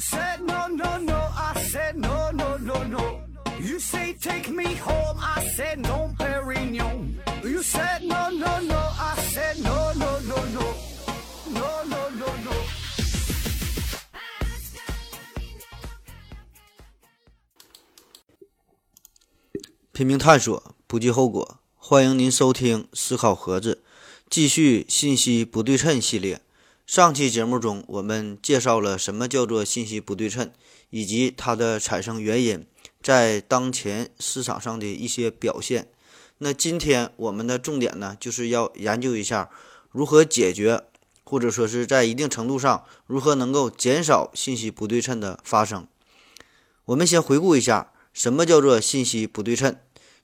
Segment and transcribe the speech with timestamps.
[0.00, 3.20] said no no no, I said no no no no.
[3.60, 7.16] You say take me home, I said no, Perignon.
[7.44, 10.74] You said no no no, I said no no no no,
[11.52, 12.52] no no no no.
[19.92, 21.58] 拼命探索，不计后果。
[21.76, 23.82] 欢迎您收听思考盒子，
[24.30, 26.40] 继续信息不对称系列。
[26.90, 30.50] 上期节目中，我们介绍了什么叫做信息不对称，
[30.90, 32.66] 以及它的产生原因，
[33.00, 35.86] 在当前市场上的一些表现。
[36.38, 39.50] 那今天我们的重点呢，就是要研究一下
[39.92, 40.82] 如何解决，
[41.22, 45.86] 或者说是在一定程度上如何能够减少信息不对称的发生。
[46.86, 49.76] 我们先回顾一下，什么叫做信息不对称？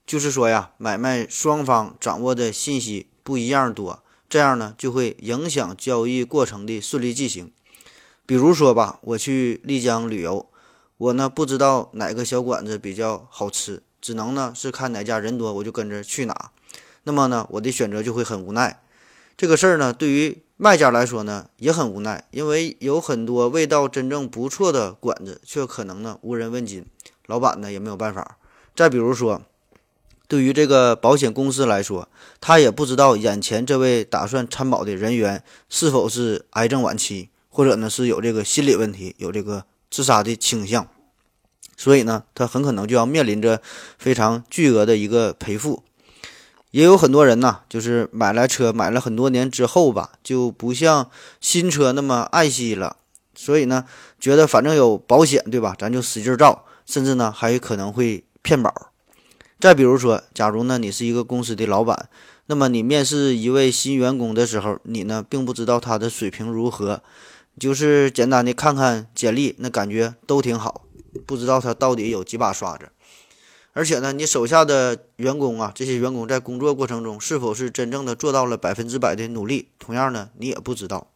[0.04, 7.52] 就是说呀，买卖双方掌握的信息不一样多，这样呢就会影响交易过程的顺利进行。
[8.26, 10.48] 比如说吧，我去丽江旅游，
[10.98, 16.50] 我呢不知道哪个小馆子比较好吃，只能呢是看哪家人多我就跟着去哪。
[17.04, 18.82] 那么呢，我的选择就会很无奈。
[19.36, 26.84] 这个事儿呢，对于卖家来说呢也很无奈，因为有很多味道真正不错的馆子，却可能呢无人问津，
[27.26, 28.38] 老板呢也没有办法。
[28.74, 29.42] 再比如说。
[30.28, 32.08] 对于这个保险公司来说，
[32.40, 40.88] 他也不知道眼前这位打算参保的人员是否是癌症晚期，或者呢是有这个心理问题，有这个自杀的倾向，
[41.76, 43.62] 所以呢，他很可能就要面临着
[43.98, 45.84] 非常巨额的一个赔付。
[46.72, 51.08] 也有很多人呢，就是买来车买了很多年之后吧，就不像
[51.40, 52.96] 新车那么爱惜了，
[53.34, 53.84] 所以呢，
[54.20, 55.74] 觉得反正有保险，对吧？
[55.78, 58.92] 咱就使劲造，甚至呢还可能会骗保。
[59.58, 62.10] 再比如说，假如呢，你是一个公司的老板，
[62.46, 67.02] 那么你面试一位新员工的时候，你呢并不知道他的水平如何，
[67.58, 70.82] 就是简单的看看简历，那感觉都挺好，
[71.24, 72.90] 不知道他到底有几把刷子。
[73.72, 81.10] 而且呢，你手下的员工啊，这些员工在工作过程中是否是真正的做到了百分之百的努力，同样呢，你也不知道。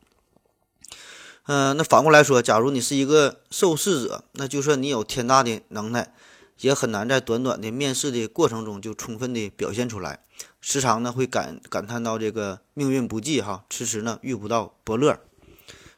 [1.47, 6.12] 嗯，那反过来说，假如你是一个受试者，那就算你有天大的能耐。
[6.60, 10.22] 也很难在短短的面试的过程中就充分的表现出来，
[10.60, 15.19] 时常呢会感感叹到这个命运不济哈，迟迟呢遇不到伯乐。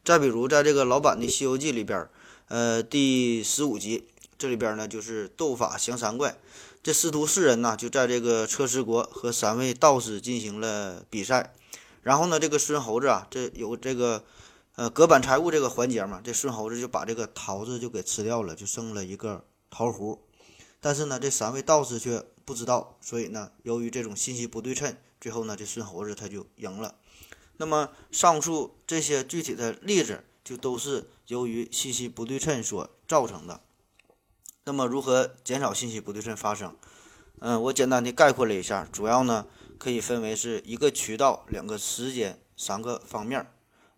[0.04, 2.08] 再比如在这个老版的《西游记》里边，
[2.48, 4.08] 呃，第十五集
[4.38, 6.36] 这里边呢就是斗法降三怪，
[6.82, 11.54] 这师徒四人呢就在这个车迟国和三位道士进行了比赛，
[12.02, 14.22] 然后呢这个孙猴子啊，这有这个
[14.76, 20.18] 呃隔板财物这个环节嘛，这孙猴子就把这个桃子就给吃掉了，就剩了一个桃核。
[20.82, 26.96] 但是呢，这三位道士却不知道，所以呢，由于这种信息不对称，最后呢，这孙猴子他就赢了。
[27.58, 33.60] 那么上述这些具体的例子，就都是由于信息不对称所造成的。
[34.64, 36.76] 那么如何减少信息不对称发生？
[37.38, 39.46] 嗯，我简单的概括了一下，主要呢
[39.78, 43.46] 可以分为是一个渠道、两个时间、三个方面。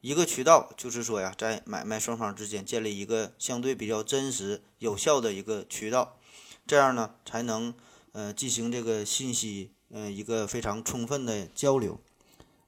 [0.03, 6.19] 一个渠道就是说呀，在买卖双方之间建立一个相对比较真实、有效的一个渠道。
[6.67, 7.75] 这样呢，才能
[8.13, 12.01] 呃进行这个信息嗯一个非常充分的交流。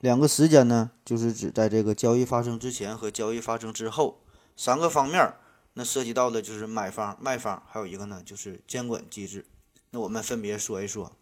[0.01, 4.21] 两个时间呢，就是指在这个交易发生之前和交易发生之后。
[4.59, 5.35] 三个方面，
[5.75, 9.45] 那涉及到的就是买方、卖方，还有一个呢就是监管机制。
[9.91, 11.13] 那我们分别说一说。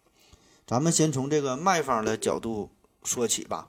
[0.65, 2.71] 咱们先从这个卖方的角度
[3.03, 3.69] 说起吧。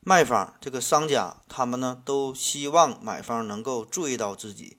[0.00, 4.76] 卖方这个商家，他们呢都希望买方能够注意到自己。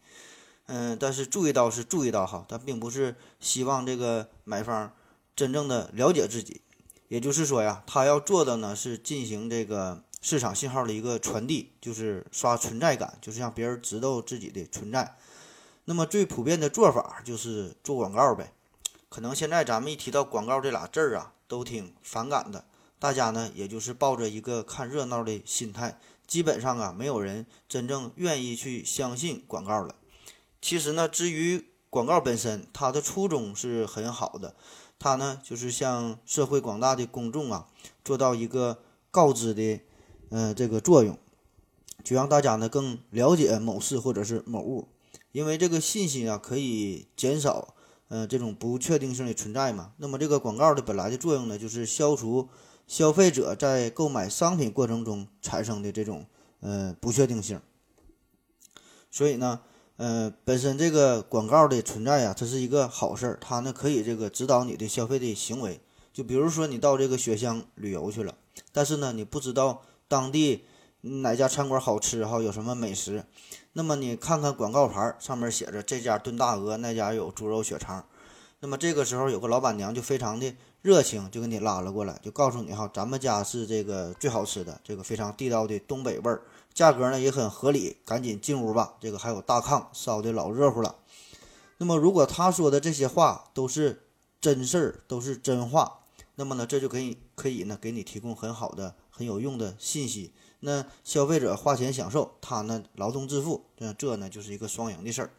[0.67, 4.93] 嗯，但是注意到是注意到哈，但并不是希望这个买方
[5.35, 6.61] 真正的了解自己。
[7.07, 15.15] 也就是说呀，他要做的呢是进行这个市场信号的一个传递，就是刷存在感，就是让别人知道自己的存在。
[15.85, 18.51] 那么最普遍的做法就是做广告呗。
[19.07, 22.65] 可能现在咱们一提到广告这俩字儿啊，都挺反感的。
[22.99, 25.97] 大家呢，也就是抱着一个看热闹的心态，
[26.27, 29.95] 基本上啊，没有人真正愿意去相信广告了。
[30.59, 34.55] 其实呢，至于广告本身，它的初衷是很好的，
[34.99, 37.67] 它呢就是向社会广大的公众啊，
[38.03, 39.79] 做到一个告知的，
[40.29, 41.17] 呃，这个作用，
[42.03, 44.89] 就让大家呢更了解某事或者是某物，
[45.31, 47.75] 因为这个信息啊可以减少，
[48.09, 49.93] 呃，这种不确定性的存在嘛。
[49.97, 52.49] 那么这个广告的本来的作用呢，就是消除
[52.85, 56.25] 消费者在购买商品过程中产生的这种，
[56.59, 57.61] 呃，不确定性，
[59.09, 59.61] 所以呢。
[59.97, 65.81] 呃，本身这个广告的存在呀，它是一个好事儿，它呢可以这个指导你的消费的行为。
[66.13, 68.35] 就比如说你到这个雪乡旅游去了，
[68.71, 70.65] 但是呢你不知道当地
[71.01, 73.23] 哪家餐馆好吃哈，有什么美食。
[73.73, 78.05] 那么你看看广告牌上面写着这家炖大鹅，那家有猪肉血肠。
[78.59, 86.41] 那么这个时候有个老板娘就非常的热情，就给你拉了过来，就告诉你哈，咱们家是这个最好吃的，这个非常地道的东北味儿，
[86.77, 88.97] 价格呢也很合理，赶紧进屋吧。
[89.01, 90.97] 这个还有大炕烧的老热乎了。
[91.79, 94.03] 那么如果他说的这些话都是
[94.39, 96.01] 真事儿，都是真话，
[96.35, 100.33] 那么呢这就可以可以呢给你提供很好的、很有用的信息。
[100.59, 105.31] 那消费者花钱享受，他呢劳动致富，那这呢就是一个双赢的事儿。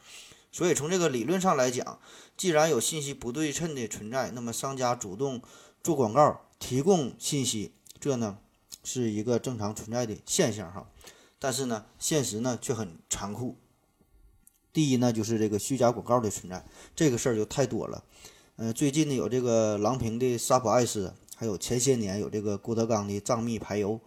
[0.51, 2.01] 所以从这个理论上来讲，
[2.37, 5.41] 既然有信息不对称的存在，那么商家主动
[5.85, 8.39] 做广告提供信息，这呢
[8.83, 10.89] 是一个正常存在的现象哈。
[11.39, 13.57] 但是呢，现实呢却很残酷。
[14.73, 16.65] 第一呢，就是这个虚假广告的存在，
[16.95, 18.05] 这个事儿就太多了。
[18.57, 24.01] 呃，最近呢有这个郎平的沙普爱思，还有前些年有这个郭德纲的藏秘排油，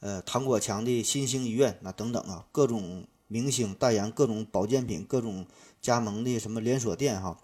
[0.00, 5.46] 呃，唐国强的新兴医院，那等等啊，各种明星代言各种保健品，各种。
[5.78, 7.38] 加盟的什么连锁店哈，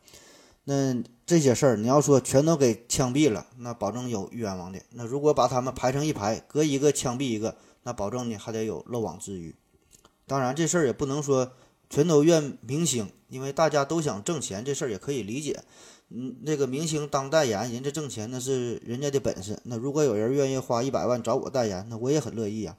[0.65, 4.83] 那这些事儿你要说全都给枪毙了，那保证有冤枉的。
[4.91, 9.55] 那如果把他们排成一排，隔一个枪毙一个，那保证呢还得有漏网之鱼。
[10.27, 11.53] 当然这事儿也不能说
[11.91, 15.63] 全都怨明星，因为大家都想挣钱，这事儿也可以理解。
[16.15, 19.59] 嗯，那个明星当代言，人家挣钱那是人家的本事。
[19.65, 22.77] 那如果有人愿意花一百万找我代言，那我也很乐意呀。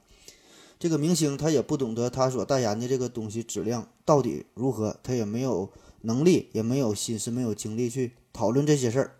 [0.78, 5.70] 这个明星他也不懂得他所代言的这个东西质量到底如何，他也没有
[6.02, 9.16] 能力，也没有心思，没有精力去讨论这些事儿。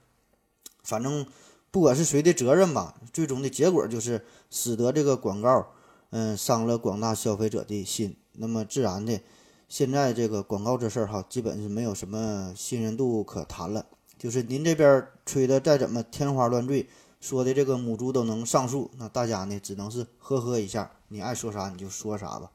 [0.83, 1.27] 反正
[1.71, 5.74] 不管是谁的责任吧，最终的结果就是使得这个广告，
[6.17, 8.15] 嗯，伤了广大消费者的心。
[8.35, 9.21] 那么自然的，
[9.69, 13.85] 现在这个广告这事儿哈，基本是没有什么信任度可谈了。
[14.17, 16.89] 就是您这边吹的再怎么天花乱坠。
[17.21, 22.53] 说的这个母猪都能上树，那大家呢只能是呵呵一下，你爱说啥你就说啥吧。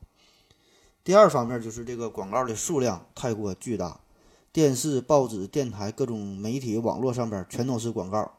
[1.04, 4.00] 第二方面就是这个广告的数量太过巨大，
[4.54, 8.32] 电视、报纸、电台各种媒体、网络上边全都是广告。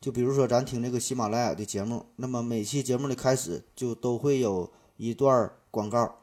[0.00, 6.20] 就比如说咱听这个喜马拉雅的节目，那么每期节目的开始就都会有一段广告。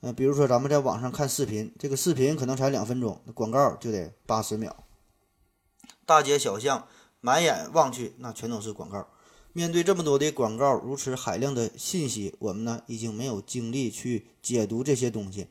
[0.00, 4.84] 嗯，比如说咱们在网上看视频，这个视频可能才两分钟，广告就得八十秒，
[6.06, 6.86] 大街小巷。
[7.22, 9.06] 满眼望去，那全都是广告。
[9.52, 15.46] 面对这么多的广告，如此海量的信息，我们呢已经没有精力去解读这些东西，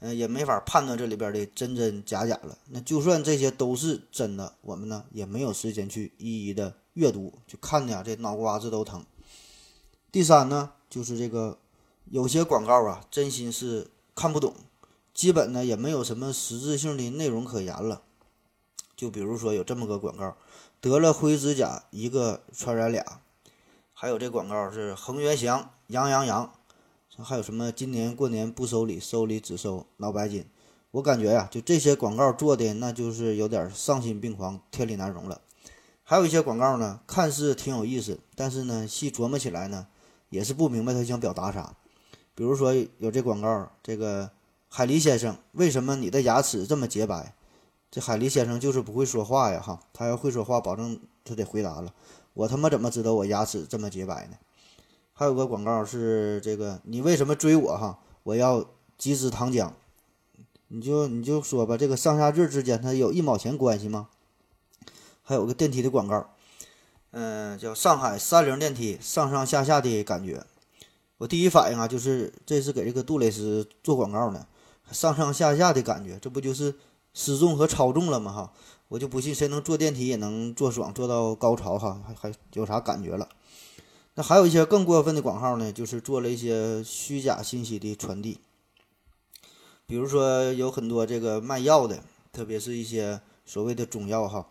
[0.00, 2.58] 嗯，也没法判断这里边的真真假假了。
[2.66, 9.06] 那就算这些都是真的，我们呢也没有时间去一一的阅读，就看的呀，这脑瓜子都疼。
[10.10, 11.58] 第三呢，就是这个
[12.10, 14.56] 有些广告啊，真心是看不懂，
[15.14, 18.02] 基本呢也没有什么实质性的内容可言了。
[18.96, 20.36] 就比如说有这么个广告。
[20.80, 23.20] 得了灰指甲，一个传染俩。
[23.92, 26.52] 还有这广告是恒源祥，羊羊羊。
[27.16, 30.46] 还有什么今年过年不收礼，收礼只收脑白金。
[30.92, 35.40] 我感觉呀，就这些广告做的，那就是有点丧心病狂，天理难容了。
[36.10, 39.88] 还有一些广告呢，看似挺有意思，但是呢，细琢磨起来呢，
[40.30, 41.74] 也是不明白他想表达啥。
[42.34, 44.30] 比如说有这广告，这个
[44.70, 47.34] 海狸先生，为什么你的牙齿这么洁白？
[47.90, 49.80] 这海狸先生就是不会说话呀，哈！
[49.92, 51.92] 他要会说话，保证他得回答了。
[52.32, 54.38] 我他妈怎么知道我牙齿这么洁白呢？
[55.12, 57.76] 还有个广告是这个，你为什么追我？
[57.76, 57.98] 哈！
[58.22, 58.64] 我要
[58.96, 59.72] 集资糖浆，
[60.68, 64.08] 你就你就说吧，这个上下句之间它有一毛钱关系吗？
[65.28, 66.30] 还有个电梯的广告，
[67.10, 70.42] 嗯，叫上海三菱电梯上上下下的感觉。
[71.18, 74.46] 我第一反应啊，就是这是给这个杜蕾斯做广告呢，
[74.90, 76.74] 上上下下的感觉，这不就是？
[77.14, 78.32] 失重和超重了吗？
[78.32, 78.52] 哈，
[78.88, 83.28] 我就不信谁能坐电梯也能坐爽，坐到高潮哈，还还有啥感觉了？
[84.14, 88.38] 那还有一些更过分的广告呢，就是做了一些虚假信息的传递。
[89.86, 94.46] 比如说有很多这个卖药的，特别是一些所谓的中药哈，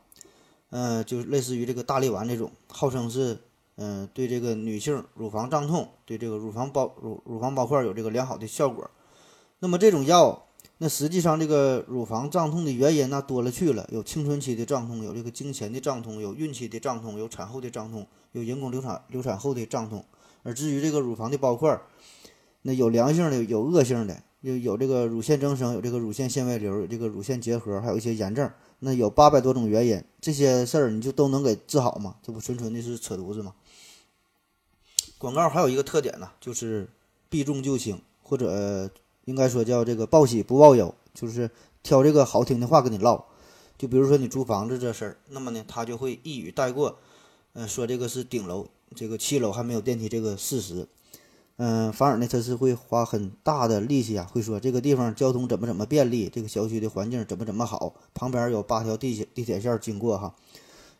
[0.69, 3.37] 嗯，就类似于这个大力丸这种，号称是
[3.75, 8.89] 嗯对这个女性乳房胀痛、对这个乳房包乳乳房包块有这个良好的效果。
[9.59, 10.43] 那么这种药。
[10.79, 20.05] 那实际上，这个乳房胀痛的原因那多了去了，有青春期的胀痛，有这个经前的胀痛，有孕期的胀痛，有产后的胀痛，有人工流产流产后的胀痛。
[20.43, 21.81] 而至于这个乳房的包块，
[22.61, 28.47] 那有良性的，有恶性的，有有这个乳腺增生，有这个乳腺纤维瘤，有这个乳腺结核，还有一些炎症。
[28.79, 32.15] 那有八百多种原因，这些事儿你就都能给治好吗？
[32.21, 33.53] 这不纯纯的是扯犊子吗？
[35.17, 36.89] 广告还有一个特点呢，就是
[37.29, 38.89] 避重就轻，或者。
[39.27, 41.51] 应该说叫这个报喜不报忧，就是
[41.83, 43.25] 挑这个好听的话跟你唠。
[43.77, 46.97] 就比如说你租房子这事儿，那么呢，他就会一语带过，
[47.51, 50.87] 嗯，说这个是顶楼，这个七楼还没有电梯这个事实。
[51.57, 60.35] 嗯，反而呢，他是会花很大的力气啊，会说这个地方交通怎么怎么便利，这个小区的环境怎么怎么好，旁边有八条地铁地铁线经过哈。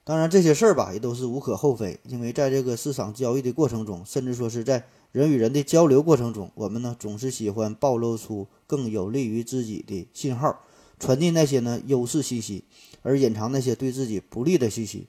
[0.04, 10.62] 当然这些事儿吧，也都是无可厚非，因为在这个市场交易的过程中，甚至说是在人与人的交流过程中，我们呢总是喜欢暴露出更有利于自己的信号，
[10.98, 12.64] 传递那些呢优势信息，
[13.04, 15.08] 而隐藏那些对自己不利的信息。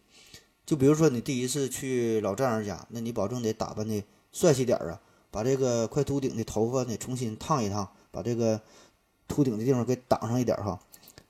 [0.66, 5.00] 就比如说你第一次去老丈人家，那你保证得打扮的帅气点儿啊。
[5.30, 8.60] 把这个快秃顶的头发呢重新烫一烫，把这个
[9.26, 10.80] 秃顶的地方给挡上一点哈。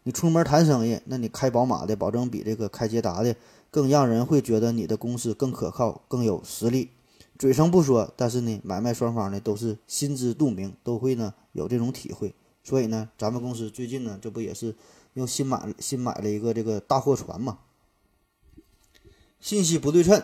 [0.05, 3.35] 你出门谈生意，那你开宝马的，保证比这个开捷达的
[3.71, 6.91] 更让人会觉得你的公司更可靠、更有实力。
[7.39, 12.35] 嘴上不说，但是呢，买卖双方呢都是心知肚明，都会呢有这种体会。
[12.65, 14.75] 所以呢，咱们公司最近呢，这不也是
[15.15, 17.59] 又新买新买了一个这个大货船嘛？
[19.41, 20.23] 信息不对称，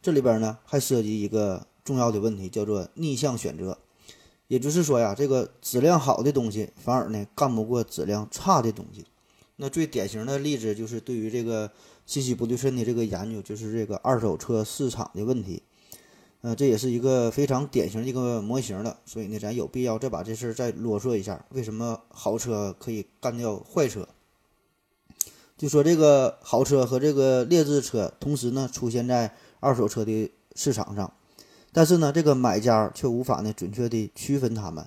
[0.00, 1.66] 这里边呢还涉及一个。
[1.84, 3.78] 重要的问题叫做逆向选择，
[4.48, 9.04] 也就是说呀，这个质量好的东西反而呢干不过质量差的东西。
[9.56, 11.70] 那最典型的例子就是对于这个
[12.06, 15.62] 信息不对称的这个研究，就是这个二手车市场的问题。
[16.40, 18.98] 呃，这也是一个非常典型的一个模型了。
[19.06, 24.08] 所以呢，咱有必要再把这事儿再啰嗦一下，为什么好车可以干掉坏车？
[25.56, 31.12] 就说这个好车和这个劣质车同时呢出现在二手车的市场上。
[31.74, 34.86] 但是呢，这个买家却无法呢准确的区分他们。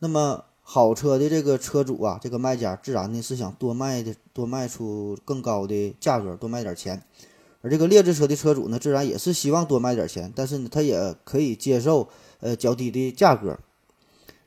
[0.00, 7.00] 那么好车的这个车主啊，这个卖家自然呢是想多卖的，多卖出更高的价格，多卖点钱。
[7.62, 12.08] 而这个劣质车的车主呢，自然也是希望多卖点钱，但是呢，他也可以接受
[12.40, 13.56] 呃较低的价格。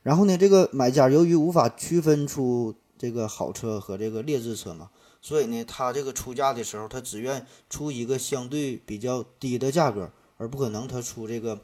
[0.02, 4.90] 然后呢，这个买家由于无法区分出这个好车和这个劣质车嘛，
[5.22, 10.10] 所以呢，他这个出价的时候，他只愿出一个相对比较低的价格。
[10.38, 11.60] 而不可能，他出这个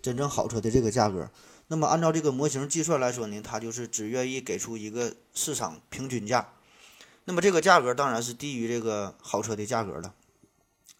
[0.00, 1.28] 真正好车的这个价格。
[1.66, 6.52] 那么按照这个模型计算来说呢，他就是只愿意给出一个市场平均价。
[7.24, 10.14] 那么这个价格当然是低于这个好车的价格了。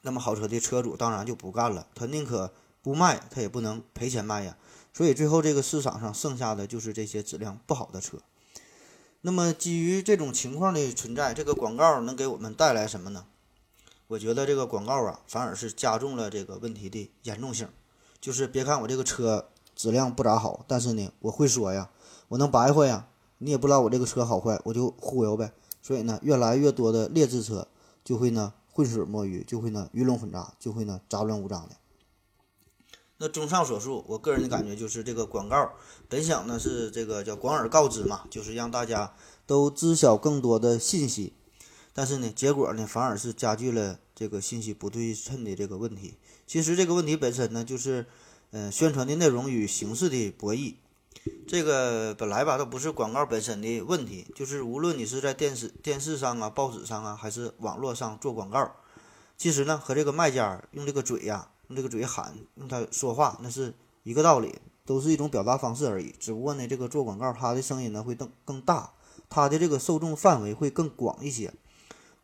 [0.02, 4.56] 那么好车的车主当然就不干了，他宁可不卖，他也不能赔钱卖呀。
[4.92, 8.18] 所以最后这个市场上剩下的就是这些质量不好的车。
[9.22, 13.26] 那么基于这种情况的存在，这个广告能给我们带来什么呢？
[14.08, 17.68] 我觉得这个广告啊，反而是加重了这个问题的严重性。
[18.18, 21.90] 就是别看我这个车质量不咋好，但是呢，我会说呀，
[22.28, 25.52] 我能白话呀，你也不知道我这个车好坏，我就忽悠呗。
[25.82, 27.68] 所以呢，越来越多的劣质车
[28.02, 31.76] 就会呢浑水摸鱼，就会呢鱼龙混杂，就会呢杂乱无章的。
[33.18, 35.72] 那综上所述，我个人的感觉就是这个广告
[36.08, 39.12] 本想呢是这个叫广而告之嘛，就是让大家
[39.46, 41.34] 都知晓更多的信息。
[41.98, 46.14] 但是呢，结果呢，反而是加剧了这个信息不对称的这个问题。
[46.46, 48.06] 其实这个问题本身呢，就是，
[48.52, 50.74] 呃，宣传的内容与形式的博弈。
[51.48, 58.76] 这个本来吧，它不是广告本身的问题，就是无论你是在电视、电视上啊、报纸上啊，还是网络上做广告，
[59.36, 63.74] 其实呢，和这个卖家用这个嘴呀，用这个嘴喊，用他说话，那是
[64.04, 64.54] 一个道理，
[64.86, 66.14] 都是一种表达方式而已。
[66.20, 68.92] 只不过呢，这个做广告，它的声音呢会更更大，
[69.28, 71.52] 它的这个受众范围会更广一些。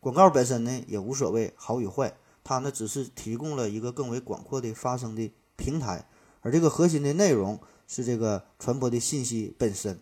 [0.05, 6.07] 广告本身呢也无所谓好与坏，它呢只是提供了一个更为广阔的发声的平台，
[6.41, 9.99] 而这个核心的内容是这个传播的信息本身。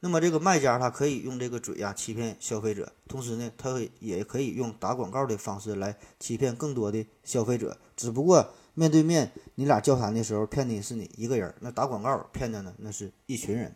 [0.00, 7.78] 那么这个卖家他可以用这个嘴呀欺骗消费者，同时呢他也可以用打广告的方式来欺骗更多的消费者。
[7.96, 13.74] 只不过面对面你俩交谈的时候骗的是你一个人，那打广告骗的呢那是一群人。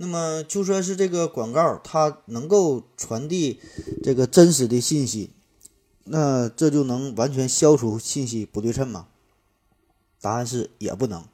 [0.00, 3.60] 那么就算是这个广告，它能够传递
[4.02, 5.30] 这个真实的信息，
[6.04, 9.08] 那这就能完全消除信息不对称吗？
[10.20, 11.24] 答案是也不能，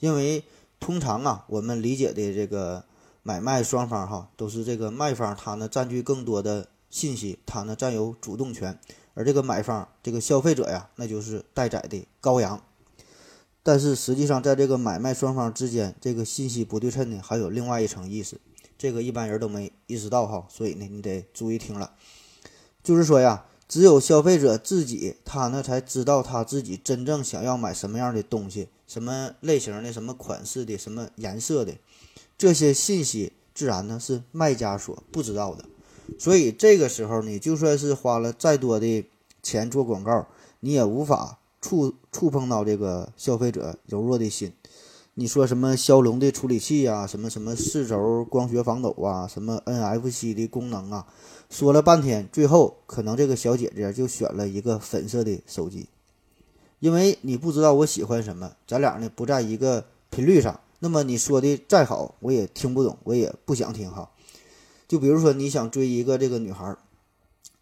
[0.00, 0.44] 因为
[0.80, 2.84] 通常啊，我们理解的这个
[3.22, 8.78] 买卖双方哈，都是这个卖方他呢占据更多的信息，他呢占有主动权，
[9.14, 12.60] 而这个买方这个消费者呀，那就是待宰的羔羊。
[13.64, 18.40] 但是实际上，在这个买卖双方之间，这个信息不对称呢，还有另外一层意思，
[18.76, 21.92] 这个一般人都没意识到哈，所以呢，你得注意听了。
[22.82, 31.74] 就是说呀，只有消费者自己，他呢才知道他自己真正想要买什么样的东西，什么类型的、什么款式的、什么颜色的，
[32.36, 35.64] 这些信息自然呢是卖家所不知道的。
[36.18, 39.04] 所以这个时候，你就算是花了再多的
[39.40, 40.26] 钱做广告，
[40.58, 41.38] 你也无法。
[41.62, 44.52] 触触碰到这个消费者柔弱的心，
[45.14, 51.06] 你说什么骁龙的处理器啊，什么什么四轴光学防抖啊，什么 NFC 的功能啊，
[51.48, 55.86] 说了半天，最后可能这个小姐姐就选了一个粉色的手机。
[56.80, 64.10] 因为你不知道我喜欢什么，咱俩呢不在一个频率上，那么你说的再好，我也听不懂，我也不想听哈。
[64.88, 66.78] 就比如说你想追一个这个女孩儿，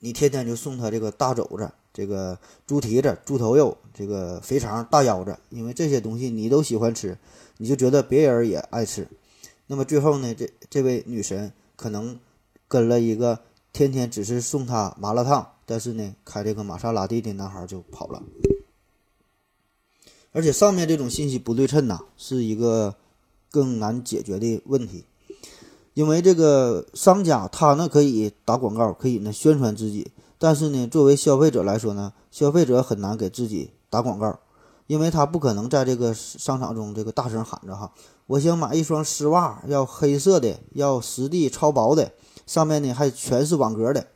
[0.00, 7.16] 你天天就送他这个大肘子、这个猪蹄子、猪头肉、这个肥肠、大腰子，因为这些东西你都喜欢吃，
[7.58, 9.06] 你就觉得别人也爱吃。
[9.66, 12.18] 那么最后呢，这这位女神可能
[12.66, 13.38] 跟了一个
[13.72, 18.22] 天天只是送她麻辣烫，但是呢开这个玛莎拉蒂的男孩就跑了。
[20.32, 22.94] 而且上面这种信息不对称呐，是一个
[23.50, 25.04] 更难解决的问题，
[26.00, 34.38] 因为这个商家他呢可以打广告，可以呢宣传自己，但是呢作为消费者来说呢，消费者很难给自己打广告，
[34.86, 37.92] 因为他不可能在这个商场中这个大声喊着哈。
[38.28, 42.12] 我想买一双丝袜，要黑色的，要实地超薄的，
[42.46, 44.06] 上面呢还全是网格的。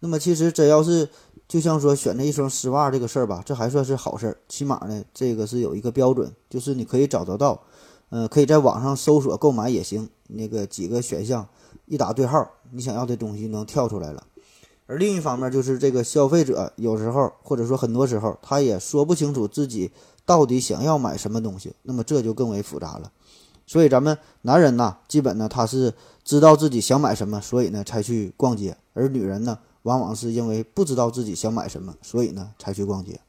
[0.00, 1.08] 那么其实真要是
[1.48, 7.62] 就像说选择一双丝袜这个事儿吧，这还算是好事儿，起码呢这个是有一个标准，就是你可以找得到，
[8.10, 10.10] 呃，可以在网上搜索购买也行。
[10.28, 11.46] 那个几个选项
[11.86, 14.24] 一打对号，你想要的东西能跳出来了。
[14.86, 19.90] 而另一方面就是这个消费者有时候或者说很多时候他也说不清楚自己
[20.24, 23.12] 到底想要买什么东西，那么这就更为复杂了。
[23.66, 25.92] 所以咱们男人呢，基本呢他是
[26.24, 33.20] 知道自己想买什么，所以呢才去逛街；而女人呢，往往是因为不知道自己想买什么，所以呢才去逛街。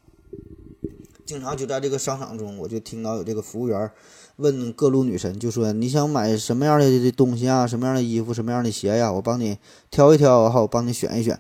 [1.30, 3.92] 经常就在这个商场中，我就听到有这个服务员
[4.38, 9.56] 问各路女神，就说你想买什么样的东西啊，什么样的衣服，什么样的鞋呀，我帮你
[9.92, 11.40] 挑一挑，好，帮你选一选。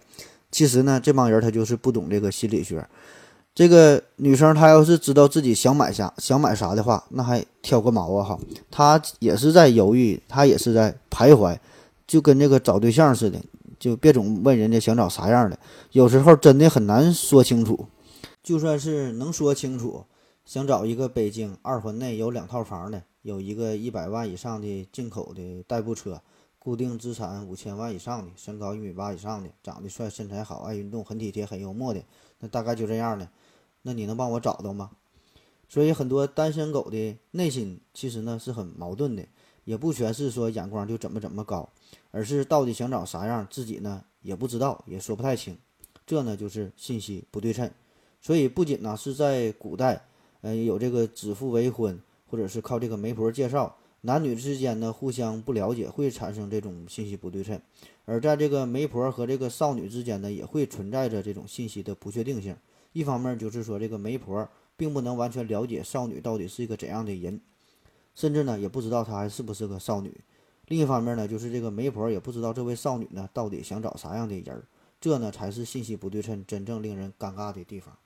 [0.52, 2.88] 其实呢，这帮人他就是不懂这个心理学。
[3.56, 8.40] 这个女生她要是知道自己想买啥想买啥的话，那还挑个毛啊哈！
[8.70, 11.58] 她也是在犹豫，她也是在徘徊，
[12.06, 13.42] 就跟这个找对象似的，
[13.80, 15.58] 就别总问人家想找啥样的，
[15.94, 17.88] 有时候真的很难说清楚。
[18.42, 20.06] 就算是能说清楚，
[20.46, 26.22] 想找一个北京二环内有两套房的，有一个一百万以上的进口的代步车，
[26.58, 32.02] 固定资产五千万以上的，身高一米八以上的，长得帅，身材好，爱运动，很体贴，很幽默的，
[32.40, 33.30] 那大概就这样的。
[33.82, 34.92] 那你能帮我找到吗？
[35.68, 39.24] 所以很多单身狗的内心其实呢是很矛盾的，
[39.66, 41.70] 也不全是说眼光就怎么怎么高，
[42.10, 45.58] 而是到底想找啥样自己呢也不知道，也说不太清。
[46.08, 47.70] 这呢就是信息不对称。
[48.22, 50.02] 所以不仅呢是在古代，
[50.42, 57.60] 呃有这个指腹为婚，或者是靠这个媒婆介绍，男女之间呢互相不了解会产生这种信息不对称，
[58.06, 62.56] 而在这个媒婆和这个少女之间呢也会存在着这种信息的不确定性。
[62.92, 67.40] 一方面就是说，这个媒婆并不能完全了解少女到底是一个怎样的人，
[68.16, 70.20] 甚至呢也不知道她还是不是个少女。
[70.68, 74.64] 另一方面呢，就是这个媒婆也不知道这位少女呢到底想找啥样的人儿，
[75.00, 77.98] 这呢才是信息不对称真正令人尴尬的地方。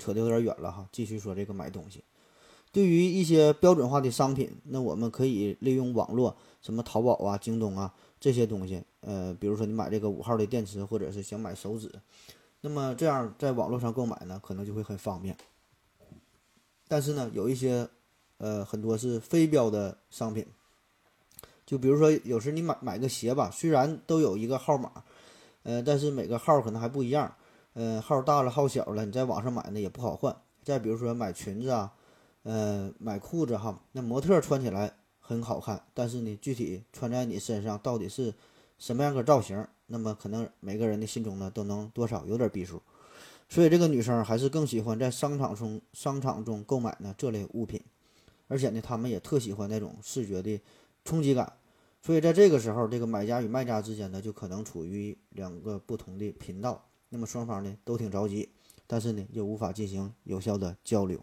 [0.00, 2.02] 扯得有点远了哈，继续说这个买东西。
[2.72, 11.92] 对于一些标准化的商品，那我们可以利用网络，什么淘宝啊、京东啊这些东西，呃，比如说你买这个五号的电池，或者是想买手指。
[12.60, 15.36] 那么这样在网络上购买呢，可能就会很方便。
[16.86, 17.88] 但是呢，有一些，
[18.38, 20.46] 呃，很多是非标的商品，
[21.66, 25.04] 就比如说有时你买买个鞋吧，虽然都有一个号码，
[25.62, 27.34] 呃，但是每个号可能还不一样，
[27.74, 30.36] 呃，号大了号小了，你在网上买呢也不好换。
[30.62, 31.92] 再比如说买裙子啊，
[32.42, 38.34] 呃，买裤子哈，那模特穿起来很好看，但是呢，具体穿在你身上到底是
[38.78, 39.66] 什么样个造型？
[39.92, 42.80] 那么可能每个人的心中呢都能多少有点逼数，
[43.48, 47.82] 所以这个女生还是更喜欢在商场中商场中购买呢这类物品，
[48.46, 50.60] 而且呢，他们也特喜欢那种视觉的
[51.04, 51.52] 冲击感，
[52.02, 58.48] 所以在这个时候，这个买家与卖家之间呢就可能处于两个不同的频道，那么双方呢都挺着急，
[58.86, 61.20] 但是呢又无法进行有效的交流。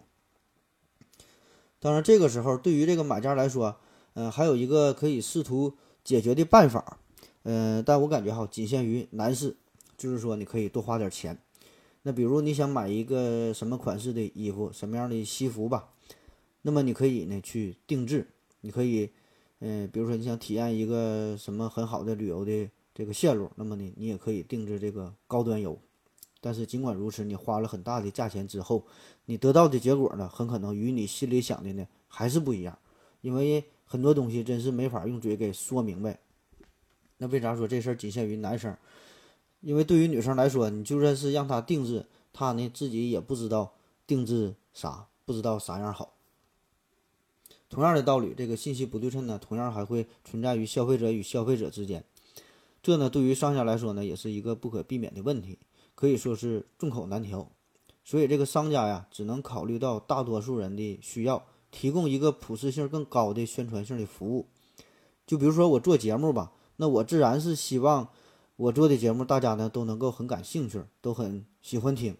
[1.80, 3.78] 当然，这个时候对于这个买家来说，
[4.13, 5.73] 嗯，还有一个可以试图
[6.04, 7.00] 解决的办法。
[7.43, 9.56] 嗯，但我感觉哈，仅限于男士，
[9.97, 11.38] 就是说你可以多花点钱。
[12.02, 15.89] 那比如你想买一个什么款式的衣服，什么样的西服吧，
[16.63, 18.28] 那么你可以呢去定制。
[18.62, 19.12] 你可以，
[19.60, 25.78] 嗯，比如说你想体验一个什么很好的旅游的这个线路，那么呢你也可以定制这个高端游。
[26.42, 28.88] 但是尽管如此，你花了很大的价钱之后，
[29.26, 32.80] 你得到的结果呢，很可能与你心里想的呢还是不一样。
[33.22, 36.20] 因为很多东西真是没法用嘴给说明白。
[37.20, 38.76] 那为啥说这事儿仅限于男生？
[39.62, 43.74] 因为对于女生来说，你就算是让她定制，她呢自己也不知道
[44.08, 46.16] 定制啥，不知道啥样好。
[47.70, 52.04] 同样的道理，这个信息不对称呢，同样还会存在于消费者与消费者之间。
[52.82, 55.60] 这呢，对于商家来说呢，也是一个不可避免的问题，
[55.96, 57.50] 可以说是众口难调。
[58.04, 64.48] 所以这个商家呀，只能考虑到大多数人的需要，提供一个普适性更高的宣传性的服务。
[65.26, 68.08] 就比如说我做节目吧，那我自然是希望
[68.56, 72.16] 我做的节目大家呢都能够很感兴趣，都很喜欢听。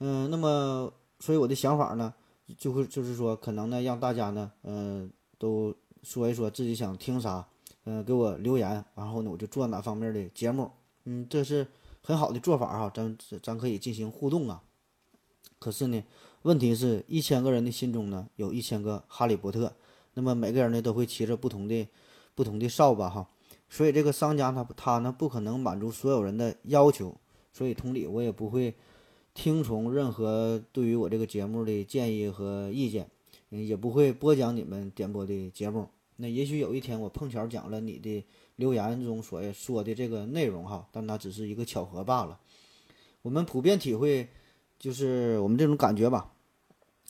[0.00, 2.12] 嗯，那么所以我的想法呢，
[2.58, 7.48] 就会就是说，可能呢让大家呢，嗯，都说一说自己想听啥，
[7.84, 10.70] 嗯，给我留言，然后呢我就做哪方面的节目。
[11.04, 11.66] 嗯，这是
[12.02, 14.62] 很好的做法哈，咱咱可以进行互动啊。
[15.58, 16.02] 可是呢，
[16.42, 19.72] 问题是一千个人的心中呢，有一千个哈利波特。
[20.14, 21.86] 那么每个人呢都会骑着不同的
[22.34, 23.28] 不同的扫把哈，
[23.68, 27.14] 所以这个商家他他呢不可能满足所有人的要求，
[27.52, 28.74] 所以同理我也不会
[29.34, 33.10] 听从任何对于我这个节目的建议和意见，
[33.50, 35.88] 也不会播讲你们点播的节目。
[36.16, 38.24] 那也许有一天我碰巧讲了你的
[38.56, 42.40] 留言中所说的这个内容哈，但那只是一个巧合罢了。
[43.22, 44.28] 我们普遍体会。
[44.76, 46.32] 就是我们这种感觉吧，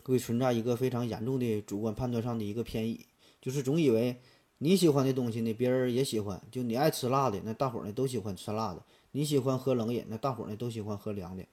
[0.04, 3.04] 会存在一个非常严重的主观判断上的一个偏移，
[3.40, 4.20] 就是总以为
[4.58, 6.40] 你喜欢的东西呢，别人也喜欢。
[6.52, 11.44] 就你爱吃辣的，那大伙呢都喜欢吃辣的；你喜欢喝冷饮，那大伙呢都喜欢喝凉的。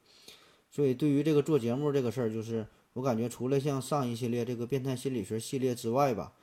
[0.70, 6.34] 所以对于这个做节目这个事儿，就是我感觉除了像上一系列这个变态心理学系列之外吧，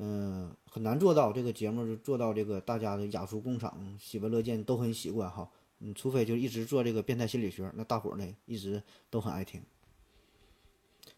[0.00, 5.50] 嗯，很难做到这个节目就做到这个大家的雅俗共赏、喜闻乐见都很习惯哈。
[5.80, 8.80] 嗯，除非就一直做这个变态心理学，那大伙儿呢一直
[9.10, 9.60] 都很爱听。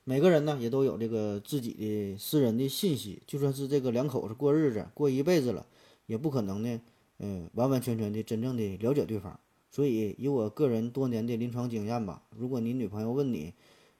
[0.04, 5.66] 每个人呢也都有这个自己的私人的信息，就算是这个两口子过日子过一辈子了，
[6.06, 6.80] 也不可能呢，
[7.18, 9.38] 嗯，完完全全的真正的了解对方。
[9.70, 13.52] 所以以我个人多年的临床经验吧，如果你女朋友问你，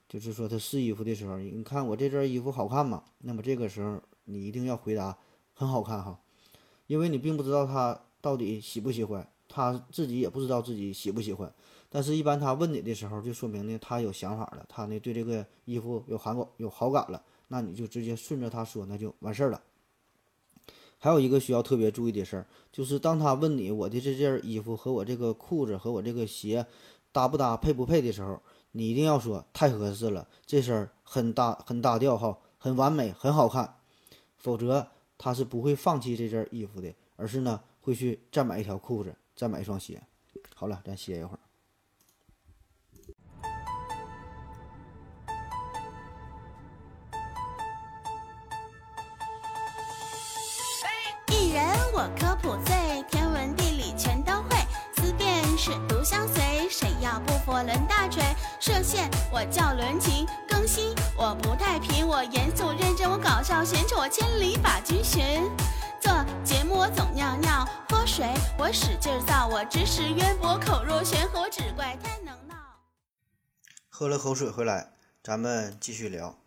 [0.08, 3.04] 就是说她试衣服的时候，你看我这件衣服好看吗？
[3.18, 5.16] 那么这个时候你一定要回答
[5.54, 6.18] 很好看哈，
[6.86, 9.28] 因为你并不知道他到底喜不喜欢。
[9.52, 11.52] 他自己也不知道自己喜不喜欢，
[11.88, 19.60] 但是，一般他问你的时候，就说明呢，他有想法了，他呢对这个衣服有好感有好感了，那你就直接顺着他说，那就完事儿了。
[20.98, 26.64] 还有一个需要特别注意的事儿，就是当他问你我的这件衣服和我这个裤子和我这个鞋
[27.10, 33.79] 搭不搭配不配的时候，你一定要说太合适了，这身很搭很搭调哈，很完美很好看，
[34.40, 39.14] 否则他是不会放弃这件衣服的，而是呢会去再买一条裤子。
[39.36, 40.02] 再买一双鞋，
[40.54, 41.38] 好了，咱歇一会儿。
[51.32, 54.56] 一人我科普最，天文地理全都会，
[54.96, 58.22] 思辨是独相随，谁要不服抡大锤。
[58.60, 60.26] 射线我叫伦琴，
[60.60, 65.50] 更新我不太平，我严肃认真，我搞笑闲扯，我千里把君寻。
[66.02, 66.12] 做
[66.44, 68.26] 节目我总尿尿喝水，
[68.58, 72.54] 我使劲造，我知识渊博，口若悬河，只怪太能闹。
[73.88, 74.92] 喝了口水回来，
[75.24, 76.38] 咱们继续聊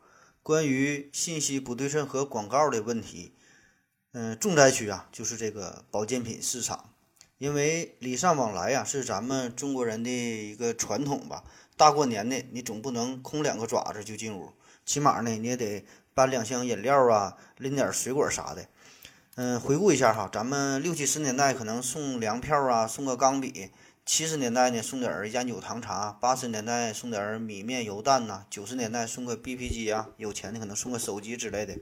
[0.43, 3.35] 关于信息不对称和广告的问题。
[4.11, 6.93] 嗯，重灾区啊，就是这个保健品市场，
[7.39, 11.43] 因为礼尚往来呀，是咱们中国人的一个传统吧。
[11.75, 14.51] 大过年的，你总不能空两个爪子就进屋，
[14.85, 15.83] 起码呢，你也得
[16.13, 18.65] 搬两箱饮料啊，拎点水果啥的。
[19.35, 23.71] 嗯，回顾一下哈，咱们六七十年代可能送粮票啊，送个钢笔；
[24.05, 31.75] 七十年代呢送点烟酒糖茶；八十年代送点米面油蛋呐；九十年代送个 BP 机啊，有钱的可能送个手机之类的。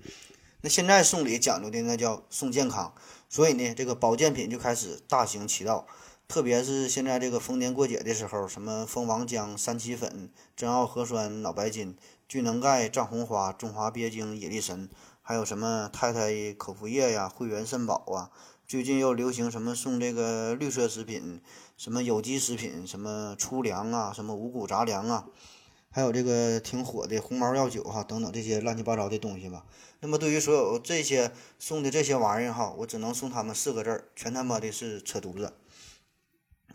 [0.61, 2.93] 那现在送礼讲究的那叫送健康，
[3.27, 5.85] 所以呢，这个保健品就开始大行其道。
[6.31, 14.89] 特别是现在这个逢年过节的时候，什么蜂王浆、三七粉、珍奥核酸、脑白金、聚能钙、藏红花、中华鳖精、野力神。
[15.21, 18.31] 还有什么太太口服液呀、汇源肾宝啊？
[18.65, 21.41] 最近又流行什么送这个绿色食品，
[21.75, 25.25] 什么有机食品，什么粗粮啊，什么五谷杂粮啊，
[25.89, 29.65] 还有这个挺火的红毛药酒哈，等等这些乱七八糟的东西吧。
[29.99, 35.51] 那么对于所有这些送的这些玩意儿哈，我只能送他们四个字儿：全他妈的是扯犊子。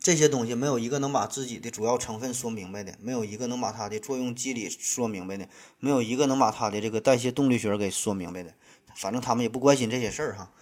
[0.07, 5.49] 这些东西没有一个能把自己的主要成分说明白的，没有一个能把它的作用机理说明白的，
[5.81, 8.55] 没有一个能把它的这个代谢动力学给说明白的。
[8.95, 10.53] 反正他们也不关心这些事儿哈。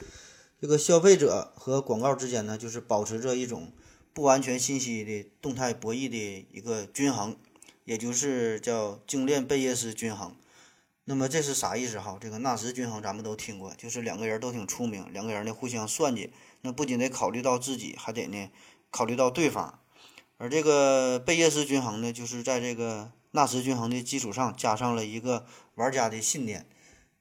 [0.62, 3.70] 这个消费者和广告之间呢，就是保持着一种
[4.14, 7.37] 不完全信息的动态博弈的一个均衡，
[7.85, 10.35] 也就是叫精炼贝叶斯均衡。
[11.04, 12.16] 那么这是啥意思哈？
[12.18, 18.48] 这个纳什均衡咱们都听过，就是两个人都挺出名，两个人呢互相算计，那不仅得考虑到自己，还得呢。
[18.94, 19.80] 考虑到对方，
[20.37, 26.64] 而这个贝叶斯均衡呢，就是在这个纳什均衡的基础上加上了一个玩家的信念，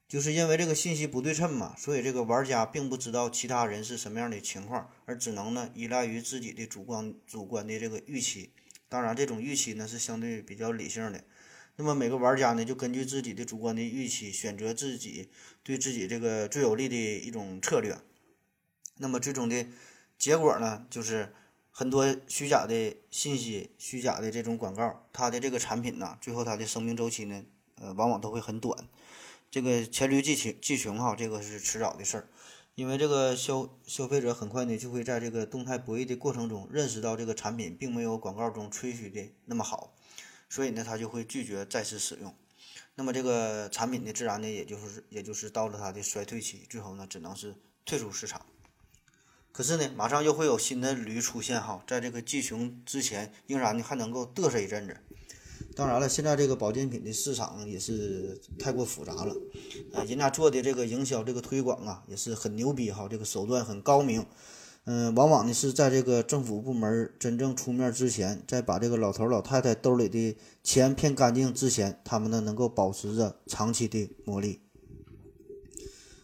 [0.07, 8.51] 就是因为这个信息不对称嘛，所以这个玩家并不知道其他人是什么样的情况，而只能呢依赖于自己的主观主观的这个预期，
[8.87, 11.23] 当然，这种预期呢是相对比较理性的。
[11.77, 15.31] 那么每个玩家呢，就根据自己的主观的预期，选择自己
[15.63, 17.97] 对自己这个最有利的一种策略。
[18.99, 19.65] 那么最终的
[20.19, 21.33] 结果呢，就是
[21.75, 27.43] 很多虚假的信息、虚假的这种广告，它的这个产品呢，最后它的生命周期呢，
[27.81, 28.87] 呃，往往都会很短。
[29.49, 32.29] 这个黔驴技穷，技穷哈，这个是迟早的事儿。
[32.75, 39.95] 因为这个消消费者很快呢，就会在这个动态博弈的过程中，认识到这个产品并没有广告中吹嘘的那么好，
[40.47, 42.35] 所以呢，他就会拒绝再次使用。
[42.93, 48.45] 那么这个产品呢，自然呢，也就是也就是到了它的衰退期，最后呢，只能是退出市场。
[49.53, 54.97] 可是呢，马上又会有新的驴出现哈，在这个技穷之前，仍然呢还能够嘚瑟一阵子。
[55.75, 59.35] 当然了，现在这个保健品的市场也是太过复杂了，
[59.93, 64.25] 呃，人家做的这个营销、这个推广啊，也是很牛逼哈，这个手段很高明，
[64.85, 74.61] 嗯，往往呢是在这个政府部门真正出面之前，在把这个老头老太太兜里的钱骗干净之前，他们呢能够保持着长期的魔力。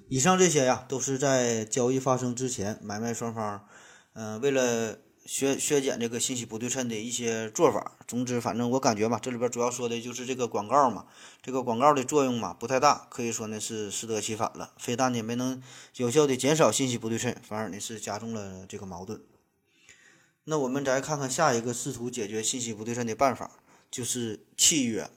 [0.10, 3.66] 以上这些呀，都是在交易发生之前，买卖双方，
[4.14, 5.00] 嗯，为了。
[5.26, 8.00] 削削减这个信息不对称的一些做法。
[8.08, 11.06] 总之，反正我感觉吧，这里边主要说的就是这个广告嘛，
[11.44, 14.74] 这个广告的作用嘛不太大，可以说呢是适得其反了。
[14.80, 15.62] 非但呢没能
[15.98, 19.22] 有效的减少信息不对称，反而呢是加重了这个矛盾。
[20.46, 23.52] 那我们再看看下一个试图解决信息不对称的办法，
[23.92, 25.08] 就是契约，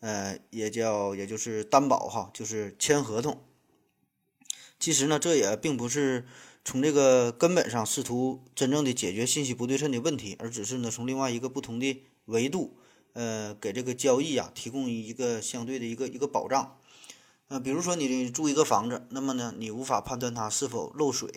[0.00, 3.42] 呃，也叫也就是担保哈，就是签合同。
[4.84, 6.26] 其实呢，这也并不是。
[6.62, 12.76] 从这个根本上试图真正的解决信息不对称的问题，而只是呢从另外一个不同的维度，
[13.14, 16.76] 呃，给这个交易啊提供一个相对的一个一个保障。
[17.48, 21.30] 呃，比如说你住一个房子，那么呢你无法判断它是否漏水，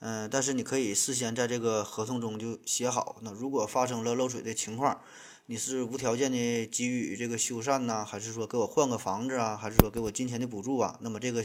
[0.00, 5.00] 嗯，但是你可以事先在这个合同中就写好，那如果发生了漏水的情况，
[5.46, 10.98] 你是无条件的给予这个修缮呢，还是说给我换个房子啊，还是说给我金钱的补助啊？
[11.00, 11.44] 那么这个。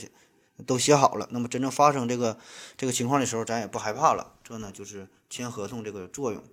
[0.65, 2.37] 都写好了，那么真正发生这个
[2.75, 4.33] 这个情况的时候，咱也不害怕了。
[4.43, 6.43] 这呢就是签合同这个作用。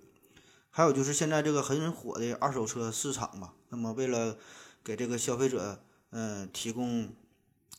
[0.69, 4.37] 还有就是现在这个很火的二手车市场嘛，那么为了
[4.83, 7.13] 给这个消费者嗯提供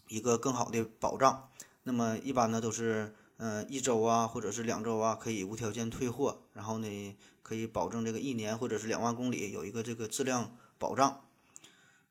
[0.09, 1.51] 一个更好的保障，
[1.83, 11.21] 那么一般呢都是嗯一周啊或者是两周啊可以无条件退货，然后呢可以保证这个一年或者是两万公里有一个这个质量保障。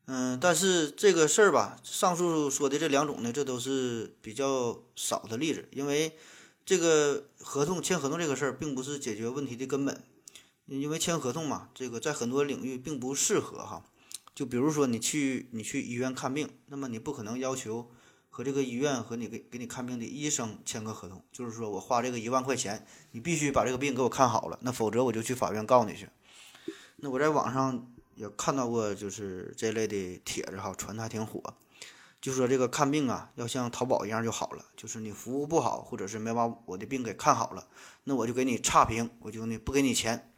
[0.07, 6.15] 嗯，但是这个事儿吧，上述说的这两种呢，这都是比较少的例子，因为
[6.63, 10.03] 这个合同签合同这个事儿，并不是解决问题的根本，
[10.67, 13.83] 因为签合同嘛，这个在很多领域并不适合哈。
[14.35, 17.89] 就比如说你去你去医院看病，那么你不可能要求
[18.29, 26.09] 和这个医院和你给给你看病的医生签个合同，就是说我花这个一万块钱，你必须把这个病给我看好了，那否则我就去法院告你去。
[26.97, 27.91] 那我在网上。
[28.15, 31.41] 也看到过，就是这类的帖子哈，传的还挺火。
[32.21, 34.65] 就说这个看病啊，要像淘宝一样就好了。
[34.75, 37.67] 就是你服务不好，或者是没把我的病给看好了，
[38.05, 40.31] 那我就给你差评，我就呢不给你钱。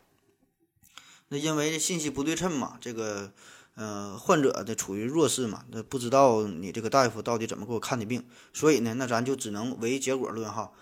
[1.29, 3.31] 那因为信息不对称嘛，这个
[3.75, 10.73] 嗯，患者的处于弱势嘛，那不知道你这个大夫到底怎么给我看的病，所以呢，那咱就只能唯结果论哈。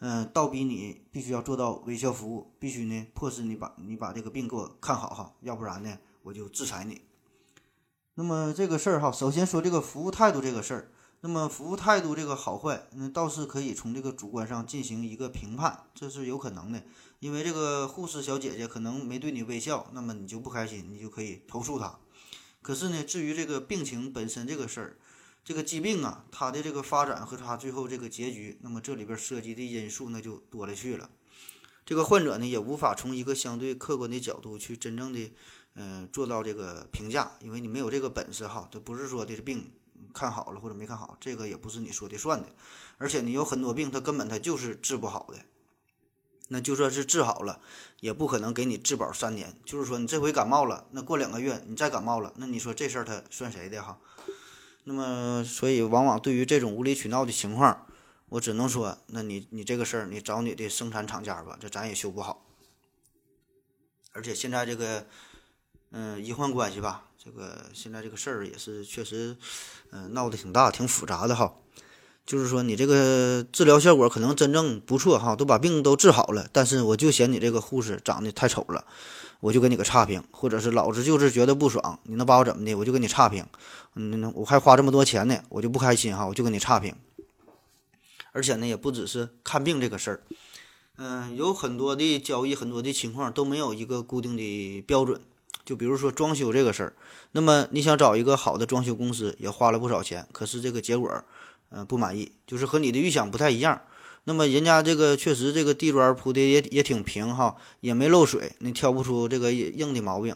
[0.00, 5.98] 嗯，倒逼你必须要做到微笑服务，必须呢迫使你把你把这个病给我看好哈，要不然呢。
[6.22, 7.02] 我就制裁你。
[8.14, 16.82] 那么这个事儿哈，首先说这个服务态度这个事儿，那么服务态度这个好坏，那倒是可以从这个主观上进行一个评判，这是有可能的。
[17.20, 21.98] 因为这个护士小姐姐可能没对你微笑，那么你就不开心，你就可以投诉她。
[22.60, 24.96] 可是呢，至于这个病情本身这个事儿，
[25.44, 31.08] 这个疾病啊，它的这个发展和它最后这个结局，那么这里边涉及的因素那就多了去了。
[31.86, 35.32] 这个患者呢，也无法从一个相对客观的角度去真正的。
[35.74, 39.70] 嗯，做到这个评价，因为你没有这个本事哈，这不是说的病
[40.12, 42.48] 看好了或者没看好，这个也不是你说的算的。
[42.96, 45.38] 而且你有很多病，它根本它就是治不好的。
[46.48, 47.60] 那就算是治好了，
[48.00, 49.54] 也不可能给你质保三年。
[49.64, 54.00] 就是说你这回感冒了，那过两个月你再感冒了，那你说这事儿它算谁的哈？
[54.82, 57.86] 那么，所以往往对于这种无理取闹的情况，
[58.30, 62.44] 我只能说，那你你这个事儿你找你的生产厂家吧，这咱也修不好。
[64.12, 65.06] 而且现在这个。
[65.90, 69.36] 嗯，医患关系吧，这个现在这个事儿也是确实，
[69.90, 71.54] 嗯，闹得挺大、挺复杂的哈。
[72.26, 78.84] 就是说，你这个治疗效果可能真正不错哈，都把病都治好了，但是我就嫌你这个护士长得太丑了，
[79.40, 83.46] 我就给你个差评，或者是老子就是觉得不爽，你能把我怎么的，我就给你差评。
[83.94, 86.94] 嗯，我还花这么多钱呢，我就不开心哈，我就给你差评。
[88.32, 90.22] 而且呢，也不只是看病这个事儿，
[90.98, 95.18] 嗯，有很多的交易，很多的情况都没有一个固定的标准。
[95.68, 96.94] 就比如说装修这个事儿，
[97.32, 101.22] 那么你想找一个好的装修公司，也花了不少钱，可是这个结果，
[101.68, 103.78] 嗯，不满意，就是和你的预想不太一样。
[104.24, 110.34] 那么人家这个确实这个地砖铺的也也挺平哈，也没漏水，你挑不出这个硬的毛病。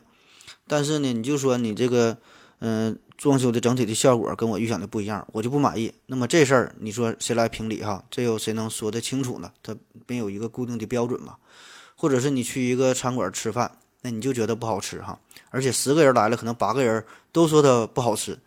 [0.66, 2.18] 但是呢，你就说你这个，
[2.58, 5.90] 嗯，装修的整体的效果跟我预想的不一样，我就不满意。
[6.08, 8.04] 那么这事儿你说谁来评理哈？
[8.10, 9.50] 这又谁能说得清楚呢？
[9.62, 9.74] 他
[10.06, 11.36] 没有一个固定的标准嘛？
[11.96, 18.38] 或者是你去一个餐馆吃饭，那你就觉得不好吃哈，而且十个人来了，可能八个人都说它不好吃。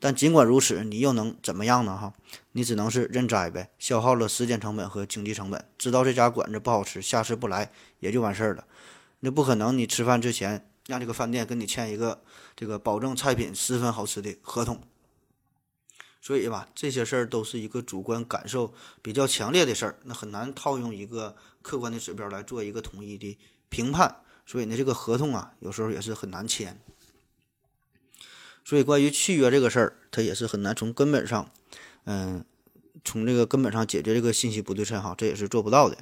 [0.00, 1.96] 但尽管如此，你又能怎么样呢？
[1.96, 2.12] 哈，
[2.52, 8.66] 你只能是认栽呗，消耗了时间成本和经济成本，知道这家馆子不好吃，下次不来也就完事儿了。
[9.20, 12.20] 那不可能，你吃饭之前让这个饭店跟你签一个
[12.54, 14.78] 这个保证菜品十分好吃的合同。
[16.20, 24.14] 所以吧，这些事儿都是一个主观感受比较强烈的事儿，那很难套用一个客观的指标来做一个统一的评判。
[24.46, 26.78] 所以呢，这个合同啊，有时候也是很难签。
[28.64, 31.50] 所以，关于契约这个事儿，它也是很难从根本上，
[32.04, 32.44] 嗯，
[33.04, 35.98] 从这个根本上解决这个信息不对称哈，这也是做不到的。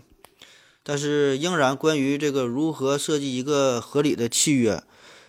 [0.85, 4.83] 但是，仍然关于这个如何设计一个合理的契约，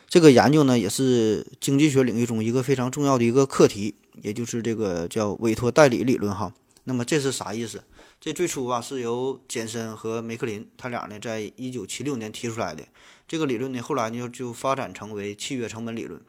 [0.08, 6.54] 这个研究呢，也是经济学领域中一个非常重要的一个课题，也就是这个叫委托代理理论哈。
[6.84, 7.84] 那么这是啥意思？
[8.24, 12.88] 这最初啊是由简森和梅克林他俩呢在一九七六年提出来的。
[13.28, 16.22] 这个理论呢后来呢就发展成为契约成本理论。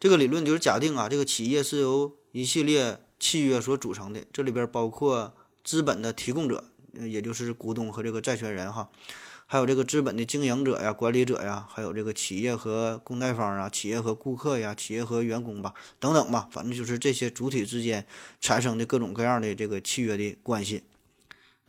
[0.00, 5.32] 这个理论就是假定啊，这个企业是由一系列契约所组成的，这里边包括
[5.62, 8.90] 资本的提供者，也就是股东和这个债权人哈，
[9.46, 18.04] 还有这个资本的经营者呀、管理者呀，还有这个企业和供贷方啊、企业和顾客呀、企业和员工吧，等等吧，反正就是这些主体之间
[18.40, 20.82] 产生的各种各样的这个契约的关系。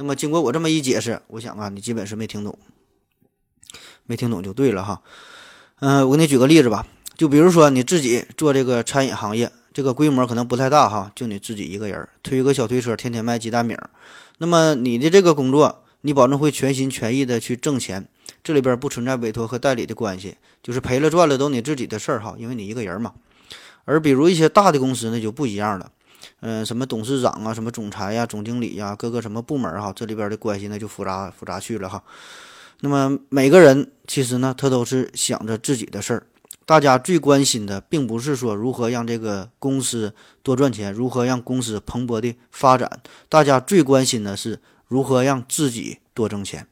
[0.03, 2.59] 那么经过我这么一解释，我想啊，你基本是没听懂，
[4.05, 5.01] 没听懂就对了哈。
[5.79, 6.85] 嗯，我给你举个例子吧。
[7.15, 13.77] 就比如说你自己做这个餐饮行业，这个规模可能不太大哈，就你自己一个人推一个小推车，天天卖鸡蛋饼。
[14.39, 18.05] 那么你的这个工作，你保证会全心全意的去挣钱，
[18.43, 23.13] 这里边不存在委托和代理的关系，就是赔了赚了都你自己的事儿哈，因为你一个人嘛。
[23.85, 25.93] 而比如一些大的公司那就不一样了，
[26.45, 32.03] 嗯，什么董事长啊，什么总裁呀、总经理呀，各个什么部门哈，这里边的关系那就复杂复杂去了哈。
[32.81, 36.27] 那么每个人其实呢，他都是想着自己的事儿。
[36.65, 43.01] 大家最关心的，并不是说如何让这个公司多赚钱，如何让公司蓬勃的发展。
[43.29, 46.67] 大家最关心的是如何让自己多挣钱。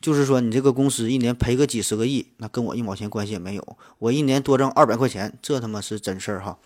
[0.00, 3.76] 就是说，你这个公司一年赔个几十个亿，那跟我一毛钱关系也没有。
[3.98, 6.56] 我一年多挣二百块钱，这他妈是真事儿哈。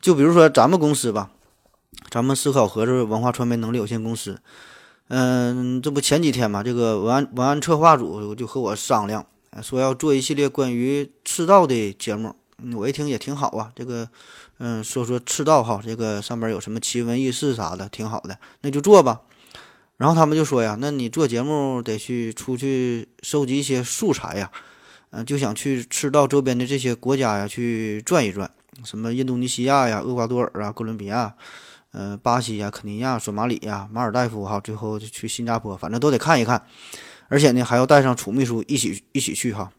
[0.00, 1.30] 就比如说咱们公司吧，
[2.08, 4.40] 咱们思考盒子文化传媒能力有限公司，
[5.08, 9.26] 嗯，这不前几天嘛，这个文案文案策划组就和我商量。
[9.60, 12.32] 说要做一系列关于赤道的节目，
[12.76, 13.72] 我一听也挺好啊。
[13.74, 14.08] 这个，
[14.58, 19.22] 嗯，说说赤道哈，这个上边有什么奇闻异事啥的，挺好的，那就做吧。
[19.96, 24.50] 然后他们就说呀，那你做节目得去出去收集一些素材呀，
[25.10, 28.48] 嗯，就想去赤道周边的这些国家呀去转一转，
[28.84, 31.34] 什么印度尼西亚呀、厄瓜多尔啊、哥伦比亚，
[31.92, 36.64] 嗯，巴西呀、肯尼亚、索马里呀、马尔代夫哈，最后就去新加坡，反正都得看一看。
[37.28, 39.72] 而且呢，还要带上楚秘书一起一起去哈。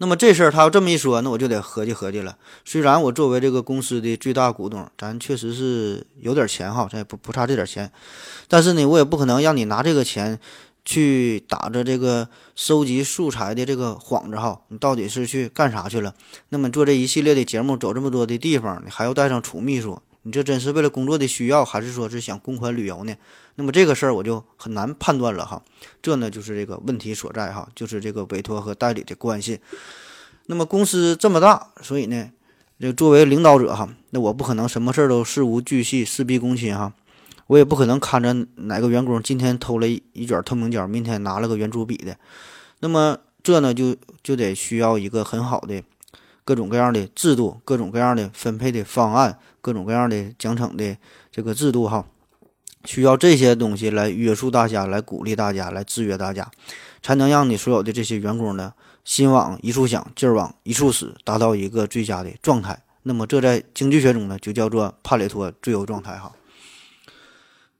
[0.00, 2.38] 那么这事儿他要这么一说，那我就得合计合计了。
[2.64, 7.90] 虽然我作为这个公司的最大股东，咱确实是有点钱哈，咱也不不差这点钱。
[8.46, 10.38] 但是呢，我也不可能让你拿这个钱
[10.84, 14.60] 去打着这个收集素材的这个幌子哈。
[14.68, 16.14] 你到底是去干啥去了？
[16.50, 20.00] 那么做这一系列的节目，走这么多的地方，你还要带上楚秘书。
[20.22, 23.14] 你这真是为了工作的需要，还是说是想公款旅游呢？
[23.54, 25.62] 那么这个事儿我就很难判断了哈。
[26.02, 29.60] 这呢就是这个问题所在哈，就是这个委托和代理的关系。
[30.46, 32.30] 那么公司这么大，所以呢，
[32.78, 36.92] 这作为领导者哈，那我不可能什么事儿都事无巨细、事必躬亲哈。
[37.46, 42.16] 我也不可能看着哪个员工今天偷了一卷透明胶，明天拿了个圆珠笔的。
[42.80, 45.82] 那么这呢就就得需要一个很好的
[46.44, 49.38] 各种各样的制度、各种各样的分配的方案。
[49.68, 50.96] 各种各样的奖惩的
[51.30, 52.06] 这个制度哈，
[52.86, 56.50] 需要这些东西来约束大家，来鼓励大家，来制约大家，
[57.02, 58.72] 才能让你所有的这些员工呢
[59.04, 62.82] 心往一处想，劲儿往一处使，达到一个最佳的状态。
[63.02, 66.32] 那么这在经济学中呢就叫做帕累托最优状态哈。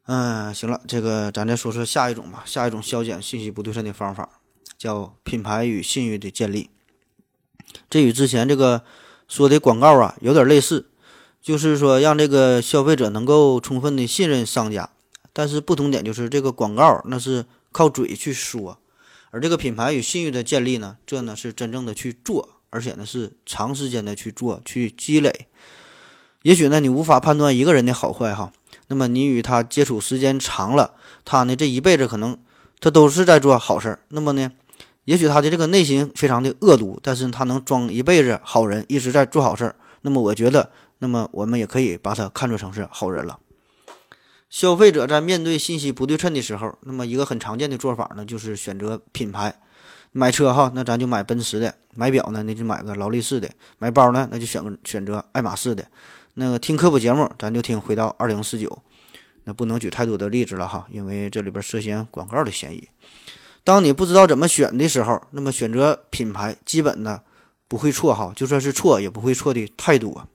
[0.04, 4.28] 嗯，行了，这个咱再说说下一种吧，下一种消减信息不对称的方法
[4.76, 6.68] 叫品牌与信誉的建立。
[7.88, 8.84] 这与之前这个
[9.26, 10.87] 说的广告啊有点类似。
[11.48, 14.90] 就是说，让这个消费者能够充分的信任商家，
[15.32, 18.76] 但是不同点就是这个广告那是靠嘴去说，
[19.30, 25.46] 而这个品牌与信誉的建立呢，这呢是真正的去做而且呢是长时间的去做去积累。
[26.42, 28.52] 也许呢你无法判断一个人的好坏哈，
[28.88, 32.36] 那么你与他接触时间长了，他呢这一辈子可能
[32.78, 34.00] 他都是在做好事儿。
[34.08, 34.52] 那么呢，
[35.06, 39.76] 也许他的这个内心非常的恶毒，但是他能装一辈子好人，一直在做好事儿。
[40.02, 43.38] 那么我觉得，那么我们也可以把他看作成是好人了。
[44.50, 49.60] 消费者在面对信息不对称的时候，那么一个很常见的做法呢，就是选择品牌。
[50.10, 55.86] 买车哈，那咱就买奔驰的；买表呢，那就买个劳力士的；买包呢，那就选个选择爱马仕的。
[56.34, 58.82] 那个听科普节目，咱就听回到二零四九。
[59.44, 62.88] 那不能举太多的例子了哈，因为这里边涉嫌广告的嫌疑。
[63.64, 67.20] 当你不知道怎么选的时候，那么选择品牌基本呢
[67.68, 70.26] 不会错哈，就算是错也不会错的太多。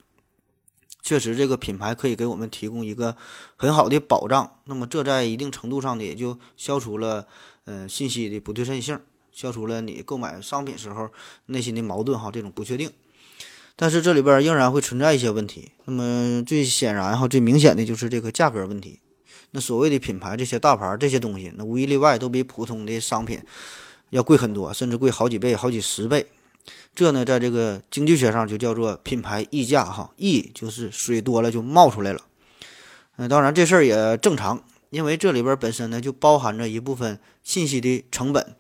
[1.04, 3.18] 确实，这个品牌可以给我们提供一个
[3.58, 4.49] 很好的保障。
[4.64, 7.28] 那么，这在一定程度上呢，也就消除了
[7.66, 8.97] 呃信息的不对称性，
[9.34, 11.10] 消除了你购买商品时候
[11.47, 12.89] 内心的矛盾哈，这种不确定。
[13.76, 15.74] 但是这里边仍然会存在一些问题。
[15.84, 19.01] 那么最显然哈，最明显的就是这个价格问题。
[19.51, 23.41] 那所谓的品牌这些大牌这些东西，那无一例外都比普通的商品
[24.12, 26.28] 要贵很多，甚至贵好几倍、好几十倍。
[26.95, 32.21] 这呢，在这个经济学上就叫做品牌溢价，哈，溢就是水多了就冒出来了。
[33.17, 38.55] 嗯，当然这事儿也正常，因为这里边本身呢就包含着一部分信息的成本。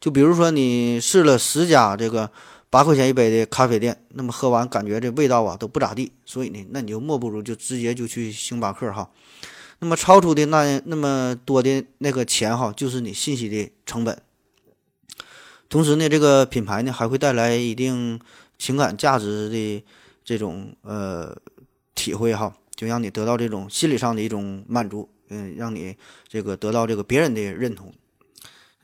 [0.00, 2.30] 就比如说你试了十家这个
[2.70, 9.08] 八块钱一杯的咖啡店，那么喝完感觉这味道啊都不咋地，所以呢，那你就莫不如就直接就去星巴克哈。
[9.78, 14.20] 那么超出的那那么多的那个钱哈，就是你信息的成本。
[15.68, 18.20] 同时呢，这个品牌呢还会带来一定
[18.58, 19.84] 情感价值的
[20.24, 21.36] 这种呃
[21.94, 25.96] 体会哈，就让你得到这种心理上的一种满足，嗯，让你
[26.28, 27.92] 这个得到这个别人的认同。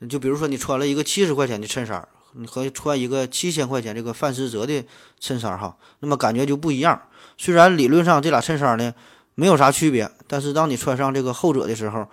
[0.09, 4.83] 就比如说你穿了一个七十块钱的衬衫，你和穿一个七千块钱这个范思哲的
[5.19, 7.01] 衬衫哈，那么感觉就不一样。
[7.37, 8.93] 虽然理论上这俩衬衫呢
[9.35, 12.05] 没有啥区别，但是当你穿上这个后者的时候，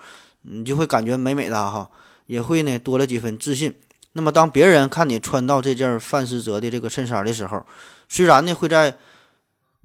[0.43, 1.91] 你就会感觉美美的哈，
[2.27, 3.75] 也会呢多了几分自信。
[4.13, 7.65] 那么，当别人看你穿到这件范思哲的这个衬衫的时候，
[8.09, 8.97] 虽然呢会在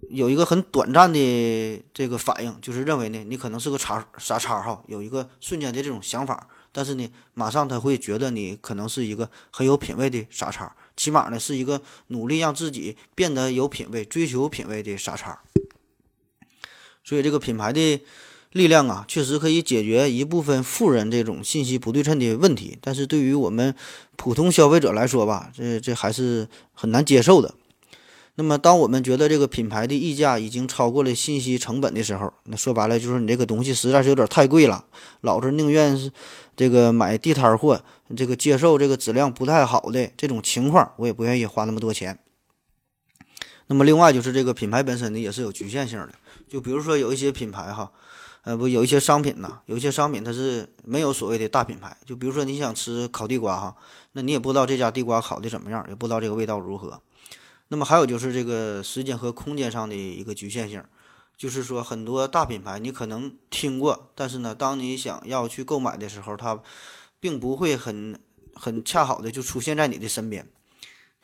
[0.09, 15.39] 有一个很短暂的这个反应，就是认为呢你可能是个叉傻叉哈，有一个瞬间的这种想法，但是呢，马上他会觉得你可能是一个很有品位的傻叉，起码呢是一个努力让自己变得有品位、追求品位的傻叉。
[17.03, 18.03] 所以，这个品牌的。
[18.55, 23.75] 力量啊，确实可以解决一部分富人这种信息不对称的问题，但是对于我们
[24.15, 27.53] 普通消费者来说吧，这这还是很难接受的。
[28.35, 34.85] 那么，当我们觉得这个品牌的溢价已经超过了信息成本的时候，那说白了就是你这个东西实在是有点太贵了，
[35.19, 36.09] 老子宁愿是
[36.55, 37.83] 这个买地摊货，
[38.15, 42.17] 这个接受这个质量不太好的这种情况，我也不愿意花那么多钱。
[43.67, 46.11] 那么，另外就是这个品牌本身呢也是有局限性的，
[46.47, 47.91] 就比如说有一些品牌哈。
[48.45, 51.97] 呃，不，有一些商品呢，有一些商品它是没有所谓的大品牌。
[52.05, 53.75] 就比如说你想吃烤地瓜哈，
[54.11, 57.01] 那你也不知道这家地瓜烤的怎么样，也不知道这个味道如何。
[57.69, 60.83] 那么还有就是这个时间和空间上的一个局限性，
[61.35, 66.61] 就是说很多大品牌你可能听过，但是呢，当你想要去购买的时候，它
[67.19, 68.19] 并不会很
[68.53, 70.47] 很恰好的就出现在你的身边。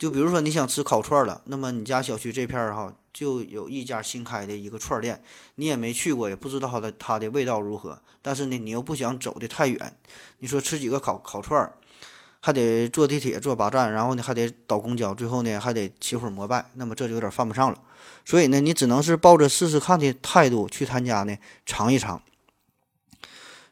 [0.02, 5.22] 就比如说你想吃烤串了，那么你家小区这片儿哈就有一家新开的一个串店，
[5.54, 7.96] 你也没去过，也不知道它的它的味道如何。
[8.20, 9.96] 但是呢，你又不想走的太远，
[10.38, 11.74] 你说吃几个烤烤串儿，
[12.40, 17.78] 还得坐地铁坐八站，然后呢还得倒公交，最后呢还得起会膜拜，那么这就有点犯不上了。
[18.24, 22.20] 所以呢，你只能是抱着试试看的态度去他家呢尝一尝。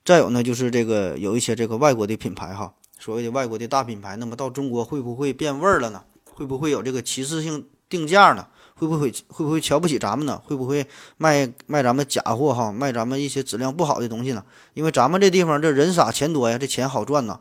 [0.04, 6.04] 再有呢，就是这个有一些这个外国的品牌哈，所谓的外国的大品牌，那么到中国会不会变味儿了呢？
[6.40, 8.46] 会不会有这个歧视性定价呢？
[8.74, 10.40] 会不会会不会瞧不起咱们呢？
[10.42, 10.86] 会不会
[11.18, 12.72] 卖卖咱们假货哈？
[12.72, 14.42] 卖咱们一些质量不好的东西呢？
[14.72, 17.38] 因为咱们这地方这人傻钱多呀，这钱好赚呐。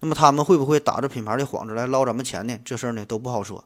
[0.00, 2.58] 那么他们会不会打着品牌的幌子来捞咱们钱呢？
[2.64, 3.64] 这事儿呢都不好说。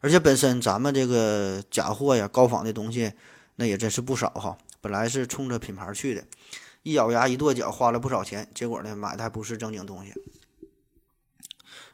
[0.00, 3.12] 而且本身咱们这个假货呀、高仿的东西，
[3.54, 4.58] 那也真是不少哈。
[4.80, 6.24] 本来是冲着品牌去的，
[6.82, 10.12] 一咬牙一跺脚花了不少钱，结果呢买的还不是正经东西。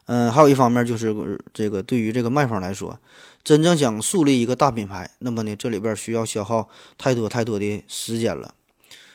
[0.07, 3.01] 嗯，还有一方面就是这个，对于这个卖方来说，
[3.43, 8.55] 真正想树立一个大品牌，那么呢，这里边需要消耗太多太多的时间了。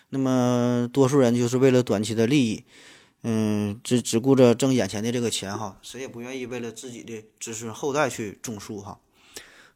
[0.10, 2.64] 那么多数人就是为了短期的利益，
[3.22, 8.98] 嗯，只只顾着挣眼前的这个钱哈，谁也不愿意为了自己的子孙后代去种树哈。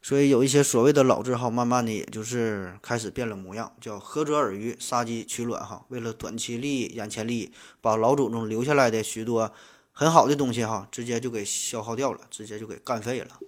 [0.02, 9.52] 所以有一些所谓的老字号，慢慢的也就是开始变了模样，叫涸泽而渔，杀鸡取卵哈，为了短期利益、眼前利益，把老祖宗留下来的许多。
[9.96, 13.38] 很好的东西哈，直接就给消耗掉了，直接就给干废了。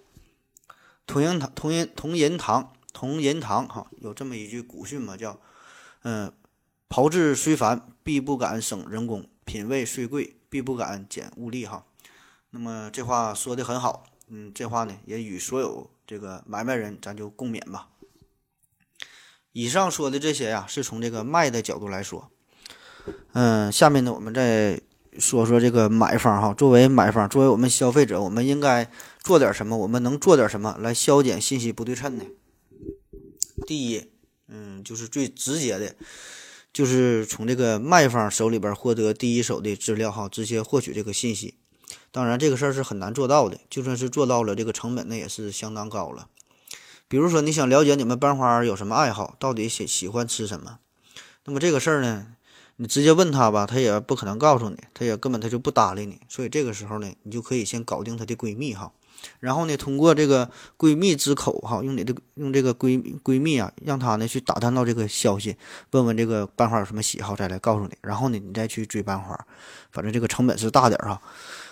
[1.05, 5.39] 同仁堂同仁同仁堂同仁堂哈，有这么一句古训嘛，叫
[6.03, 6.31] 嗯，
[6.87, 11.85] 炮制虽繁，必不敢省人工；品味虽贵，必不敢减物力哈。
[12.51, 17.89] 那么这话说的很好，嗯，这话呢也与所有这个买卖人咱就共勉吧。
[19.51, 22.31] 以上说的这些呀，是从这个卖的角度来说。
[23.33, 24.81] 嗯，下面呢，我们再
[25.19, 26.53] 说说这个买方哈。
[26.53, 28.89] 作为买方，作为我们消费者，我们应该
[29.21, 29.77] 做点什么？
[29.77, 32.25] 我们能做点什么来消减信息不对称呢？
[33.65, 34.03] 第一，
[34.47, 35.95] 嗯，就是最直接的，
[36.71, 41.55] 就是从这个卖方手里边获得第一手的资料哈，直接获取这个信息。
[42.11, 46.27] 当然，这个事儿是很难做到的，就算是做到了，这个成本那也是相当高了。
[47.07, 50.79] 比如说，你想了解你们班花有什么爱好，到底喜喜欢吃什么，
[51.45, 52.27] 那么这个事儿呢，
[52.79, 56.19] 你直接问他吧，他也不可能告诉你，他也根本他就不搭理你。
[56.29, 58.91] 所以这个时候呢，你就可以先搞定她的闺蜜哈，
[59.39, 65.57] 然后呢，通过这个闺蜜之口哈，用你的用这个闺闺蜜啊，让她呢去打探到这个消息，
[65.91, 67.93] 问问这个班花有什么喜好，再来告诉你。
[68.01, 69.35] 然后呢，你再去追班花，
[69.91, 71.21] 反正这个成本是大点儿哈。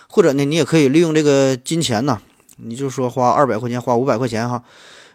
[0.08, 2.20] 或者呢，你也可以利用这个金钱呢，
[2.56, 4.62] 你就说花二百块钱，花五百块钱哈。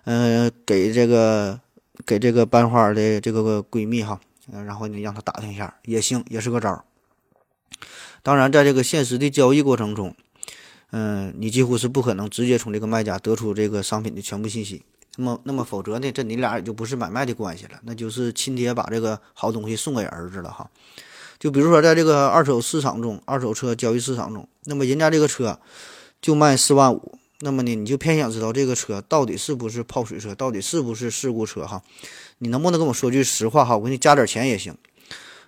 [0.06, 1.60] 嗯，给这个
[2.06, 4.20] 给这个班花的这个闺蜜哈，
[4.52, 6.84] 嗯然后你让他打听一下也行，也是个招儿。
[8.24, 10.16] 当然，在这个现实的交易过程中，
[10.92, 14.84] 嗯，你几乎是不可能直接从这个卖家得出这个商品的全部信息。
[15.18, 20.70] 那么，那么否则呢，这你俩也就不是买卖的关系了，那就是亲爹把这个好东西送给儿子了哈。
[21.40, 25.60] 就比如说，在这个二手市场中，二手车交易市场中，那么人家这个车
[26.22, 27.18] 就卖四万五。
[27.44, 31.82] 那么呢，你就偏想知道这个车到底是不是泡水车，到底是不是事故车哈？
[32.44, 33.78] 你能不能跟我说句实话哈？
[33.78, 34.76] 我给你加点钱也行。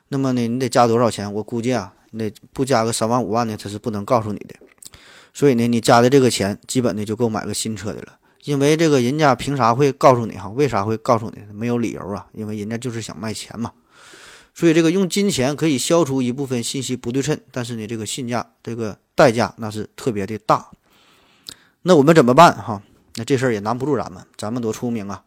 [0.10, 1.34] 那么呢，你得加多少钱？
[1.34, 4.54] 我估计啊，你得不加个三万五万的，他是不能告诉你的。
[5.34, 8.20] 所以呢，你加的这个钱，基本的就够买个新车的了。
[8.44, 10.50] 因为这个人家凭啥会告诉你哈？
[10.50, 11.41] 为啥会告诉你？
[11.52, 13.72] 没有理由啊，因为人家就是想卖钱嘛。
[14.54, 20.70] 所以这个用金钱可以消除一部分信息不对称，但是呢，这个性价这个代价那是特别的大。
[21.82, 22.84] 那我们怎么办哈？
[23.16, 25.24] 那这事儿也难不住咱们，咱们多出名啊！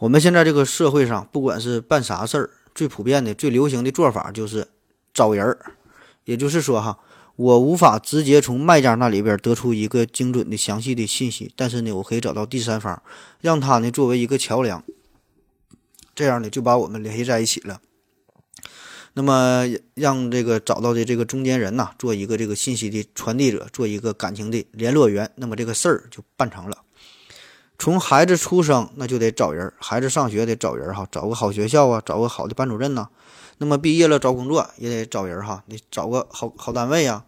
[0.00, 4.66] 我们现在这个社会上，不管是办啥事儿，最普遍的、最流行的做法就是
[5.12, 5.74] 找人儿。
[6.24, 6.98] 也就是说哈，
[7.36, 13.02] 我无法直接从卖家那里边得出一个精准的、详细的信息，但是呢，我可以找到第三方，
[13.42, 14.82] 让他呢作为一个桥梁，
[16.14, 17.82] 这样呢就把我们联系在一起了。
[19.12, 26.78] 那么让这个找到的这个中间人呐，做一个这个信息的传递者，做一个感情的联络员，那么这个事儿就办成了。
[27.80, 33.08] 从孩子出生那就得找人，孩子上学得找人哈，找个好学校啊，找个好的班主任呐。
[33.56, 37.24] 那么毕业了找工作也得找人哈，得找个好好单位呀。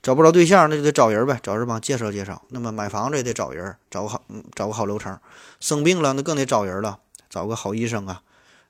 [0.00, 2.40] 找不着对象那就得找人呗，找人帮介绍介绍。
[2.50, 4.22] 那么买房子也得找人，找个好
[4.54, 5.18] 找个好楼层。
[5.58, 8.22] 生病了那更得找人了，找个好医生啊。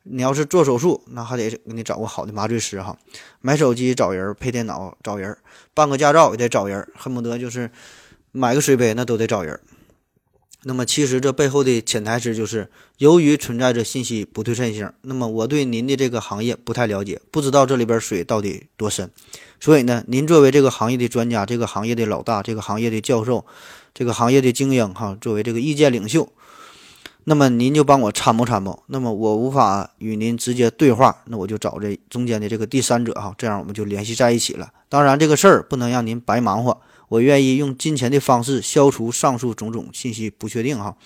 [0.04, 2.96] 你要是做手术，那还得给你找个好的麻醉师哈。
[3.42, 5.36] 买手机找人，配电脑找人，
[5.74, 7.70] 办个驾照也得找人，恨不得就是
[8.32, 9.60] 买个水杯那都得找人。
[10.64, 19.10] 那么其实这背后的潜台词就是，由于存在着信息不对称性，那么我对您的这个行业不太了解，不知道这里边水到底多深。
[19.58, 23.46] 所以呢，您作为这个行业的专家，这个行业的老大，这个行业的教授，
[23.94, 26.28] 这个行业的精英哈，作为这个意见领袖。
[27.24, 28.82] 那么您就帮我参谋参谋。
[28.86, 34.70] 那么我无法与您直接对话，那我就找这中间的这个第三者哈，这样我们就联系在一起了。
[34.88, 36.80] 当然这个事儿不能让您白忙活，
[37.10, 40.96] 我愿意用金钱的方式消除上述种种信息不确定哈。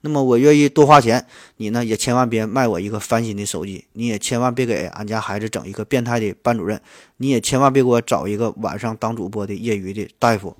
[0.00, 1.24] 那么我愿意多花钱，
[1.58, 6.82] 你呢也千万别卖我一个翻新的手机，你也千万别给俺家孩子整一个变态的班主任，
[7.18, 10.56] 你也千万别给我找一个晚上当主播的业余的大夫。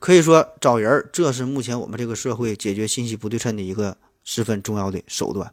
[0.00, 3.96] 可以说找人，这是目前我们这个社会解决信息不对称的一个。
[4.26, 5.52] 十分重要的手段。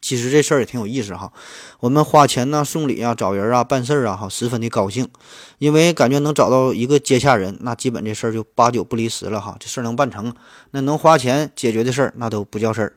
[0.00, 1.32] 其实这事儿也挺有意思哈。
[1.80, 5.08] 我们花钱呢，送礼啊，找人啊，办事儿啊，哈，十分的高兴，
[5.58, 9.56] 因为感觉能找到一个接洽人，那基本这事儿就八九不离十了哈。
[9.58, 10.34] 这事儿能办成，
[10.70, 12.92] 那能花钱解决的事儿，那都不叫事儿。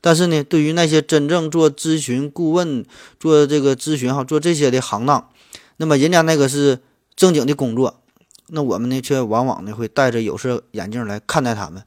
[0.00, 2.84] 但是呢，对于那些真正做咨询顾问、
[3.18, 5.28] 做这个咨询哈、做这些的行当，
[5.78, 6.80] 那么人家那个是
[7.16, 8.00] 正经的工作，
[8.48, 11.82] 那我们呢，却往往呢会戴着有色眼镜来看待他们。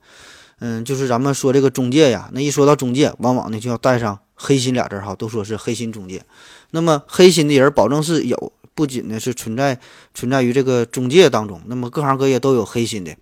[0.59, 6.23] 嗯，就是咱们说这个中介呀，那一说到中介，往往呢就要带上黑心俩字哈，都说是黑心中介。
[6.71, 9.77] 那么黑心的人保证是有，不仅呢是存在
[10.13, 13.13] 存在于这个中介当中，那么各行各业都有黑心的，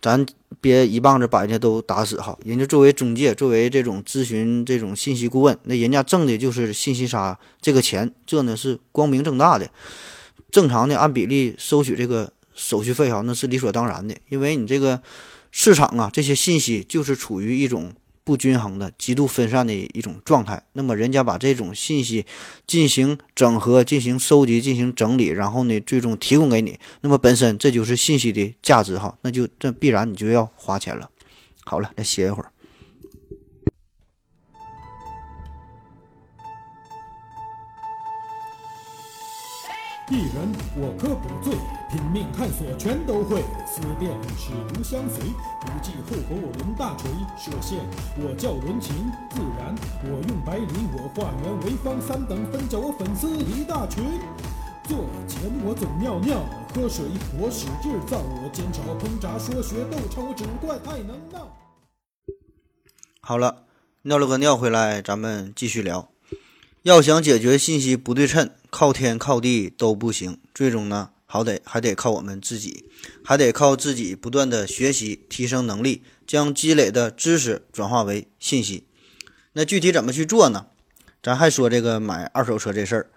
[0.00, 0.24] 咱
[0.60, 2.38] 别一棒子把人家都打死哈。
[2.44, 9.68] 人家作为中介，作为这种咨询这种信息顾问，那人家挣的就是信息差这个钱，这呢是光明正大的，
[10.52, 15.02] 正常的按比例收取这个手续费哈，那是理所当然的，因为你这个。
[15.54, 17.92] 市场啊，这些信息就是处于一种
[18.24, 20.62] 不均衡的、极度分散的一种状态。
[20.74, 22.24] 那么，人家把这种信息
[22.66, 26.78] 进行整合、进行收集、进行整理，然后呢，最终提供给你。
[27.00, 31.10] 那么，本身这就是信息的价值哈，那就这必然你就要花钱了。
[31.64, 32.51] 好了，再歇一会儿。
[40.12, 41.56] 一人我可不醉，
[41.90, 43.40] 拼命探索全都会。
[43.64, 45.24] 思辨史如相随，
[45.62, 47.10] 不计后果我抡大锤。
[47.38, 47.78] 射线
[48.20, 48.94] 我叫伦琴，
[49.30, 54.04] 自然我用白磷，我化圆为方，三等分叫我粉丝一大群。
[54.84, 56.44] 做钱我总尿尿，
[56.74, 57.06] 喝水
[57.40, 61.48] 我使劲造，我煎炒烹炸说学逗唱，我只怪太能闹。
[63.22, 63.64] 好了，
[64.02, 66.11] 尿了个尿回来，咱们继续聊。
[66.82, 72.86] 要想解决信息不对称，靠天靠地都不行，最终呢，好得还得靠我们自己，
[73.24, 78.88] 还得靠自己不断的学习，提升能力，将积累的知识转化为信息。
[79.52, 80.66] 那具体怎么去做呢？
[81.22, 83.10] 咱还说这个买二手车这事儿。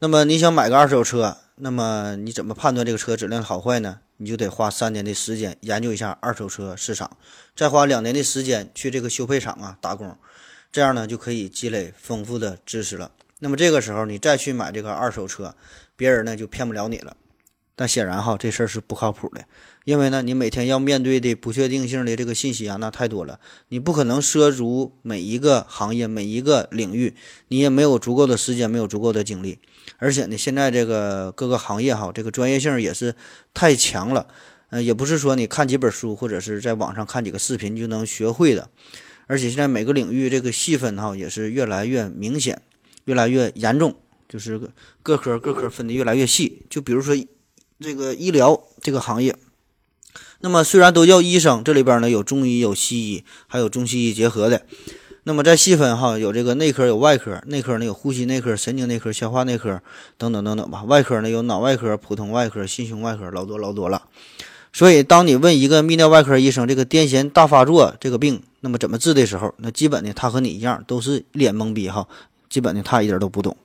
[0.00, 4.00] 那么你想买个二手车，那么你怎么判断这个车质量好坏呢？
[4.16, 7.16] 你就得花三年的时间研究一下二手车市场，
[7.54, 10.18] 再花两年的时间去这个修配厂啊打工。
[10.76, 13.10] 这样呢，就可以积累丰富的知识了。
[13.38, 15.54] 那么这个时候，你再去买这个二手车，
[15.96, 17.16] 别人呢就骗不了你了。
[17.74, 19.46] 但显然哈，这事儿是不靠谱的，
[19.86, 27.14] 因为呢，你每天要面对的不确定性的这个信息啊，那太多了，你不可能涉足每一个行业、每一个领域，
[27.48, 29.58] 你也没有足够的时间，没有足够的精力。
[29.96, 33.14] 而且呢，现在这个各个行业哈，这个专业性也是
[33.54, 34.26] 太强了，
[34.68, 38.68] 嗯，也不是说你看几本书或者是在网上看几个视频就能学会的。
[39.26, 42.62] 而且现在每个领域这个细分哈也是越来越明显，
[43.04, 43.94] 越来越严重，
[44.28, 44.60] 就是
[45.02, 46.62] 各科各科分的越来越细。
[46.70, 47.16] 就比如说
[47.80, 49.34] 这个医疗这个行业，
[50.40, 54.64] 那么虽然都叫医生，这里边呢有中医、有西医，还有中西医结合的。
[55.24, 59.82] 那么在细分哈，有这个内科、有外科，内科呢有呼吸内科、神经内科、消化内科
[60.16, 60.84] 等等等等吧。
[60.84, 64.06] 外科呢有脑外科、普通外科、心胸外科，老多老多了。
[64.76, 72.06] 所以，当你问一个泌尿外科医生这个癫痫大发作这个病，那么怎么治的时候，那基本呢，他和你一样都是一脸懵逼哈，
[72.50, 73.56] 基本呢他一点都不懂。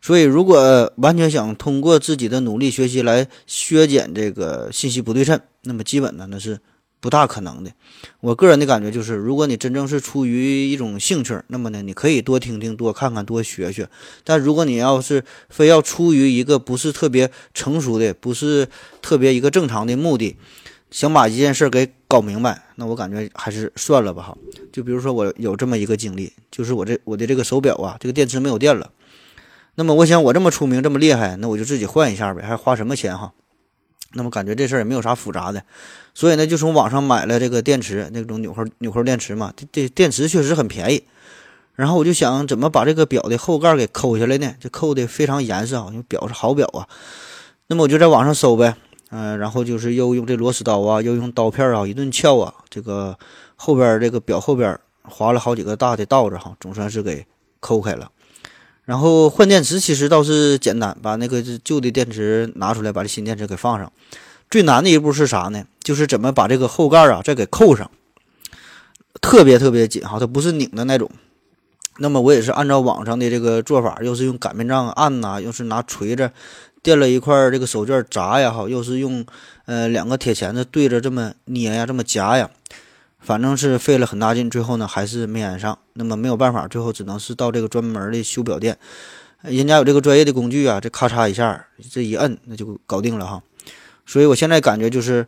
[0.00, 6.58] 所以，如果完全想通过自己的努力学习来削减这个信息不对称，那么基本呢那是。
[7.00, 7.72] 不大可能的，
[8.20, 13.88] 我个人的感觉就是，如果你真正是出于一种兴趣，那么呢，你可以多听听、多看看、多学学。
[14.22, 18.68] 但如果你要是非要出于一个不是特别成熟的、不是
[19.00, 20.36] 特别一个正常的目的，
[20.90, 24.36] 想把一件事给搞明白，那我感觉还是算了吧哈。
[24.70, 28.90] 就比如说我有这么一个经历，就是我这我的这个手表啊，这个电池没有电了。
[29.76, 33.32] 那么我想我这么出名、这么厉害，那我就自己换一下呗，还花什么钱哈？
[34.12, 35.62] 那么感觉这事儿也没有啥复杂的，
[36.14, 39.52] 所以呢，就从网上买了这个电池，那种纽扣纽扣电池嘛。
[39.56, 41.04] 这这电池确实很便宜。
[41.76, 44.52] 然后我就想怎么把这个表的后盖给抠下来呢？
[44.60, 46.86] 就抠的非常严实啊，因为表是好表啊。
[47.68, 48.74] 那么我就在网上搜呗，
[49.10, 53.16] 嗯，然后就是又用这螺丝刀啊，又用刀片啊，一顿撬啊，这个
[53.56, 57.24] 后边这个表后边划了好几个大的道子哈，总算是给
[57.60, 58.10] 抠开了。
[58.90, 63.92] 然后换电池其实倒是简单，把那个旧的电池拿出来，把这新电池给放上。
[64.50, 65.62] 最难的一步是啥呢？
[65.80, 67.88] 就是怎么把这个后盖啊再给扣上，
[69.20, 71.08] 特别特别紧哈，它不是拧的那种。
[71.98, 76.32] 那么我也是按照网上的这个做法，又是用擀面杖按呐，又是拿锤子
[76.82, 79.24] 垫了一块这个手绢砸呀，哈，又是用
[79.66, 82.50] 呃两个铁钳子对着这么捏呀，这么夹呀。
[83.20, 85.78] 反正是费了很大劲，最后呢还是没安上。
[85.92, 88.78] 那么没有办法，最后只能是到这个专门的修表店，
[89.42, 93.42] 人家有这个专业的工具啊，这咔嚓一下，这一摁那就搞定了哈。
[94.06, 95.26] 所以我现在感觉就是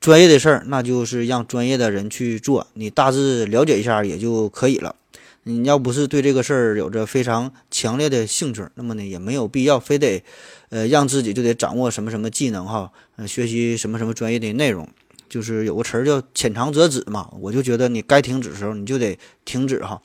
[0.00, 4.96] 专业的事儿，那就是让专业的人去做，你大致了解一下也就可以了。
[5.44, 10.22] 你要不是对这个事儿有着非常强烈的兴趣，那么呢也没有必要非得
[10.68, 12.92] 呃让自己就得掌握什么什么技能哈，
[13.26, 14.86] 学习什么什么专业的内容。
[15.30, 20.02] 就是有个词儿叫“浅尝辄止”嘛，我就觉得你该停止的时候你就得停止哈。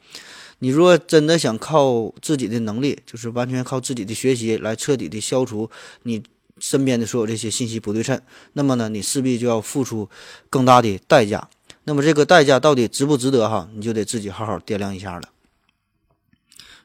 [0.59, 5.69] 你若真的想靠自己的能力，就是完全靠自己的学习来彻底的消除
[6.03, 6.23] 你
[6.59, 8.21] 身边的所有这些信息不对称，
[8.53, 10.07] 那么呢，你势必就要付出
[10.49, 11.49] 更大的代价。
[11.83, 13.69] 那么这个代价到底值不值得哈？
[13.75, 15.29] 你就得自己好好掂量一下了。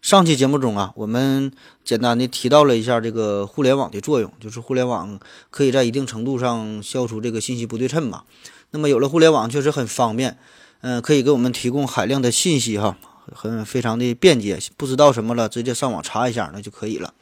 [0.02, 1.52] 上期节目中啊，我们
[1.84, 5.20] 简单的提到了一下这个互联网的作用，就是互联网
[5.50, 8.22] 可以在一定程度上消除这个信息不对称嘛。
[8.70, 10.38] 那么有了互联网，确实很方便，
[10.80, 12.96] 嗯，可以给我们提供海量的信息哈，
[13.30, 14.58] 很非常的便捷。
[14.78, 17.12] 不知道什么了，直接上网查一下那就可以了。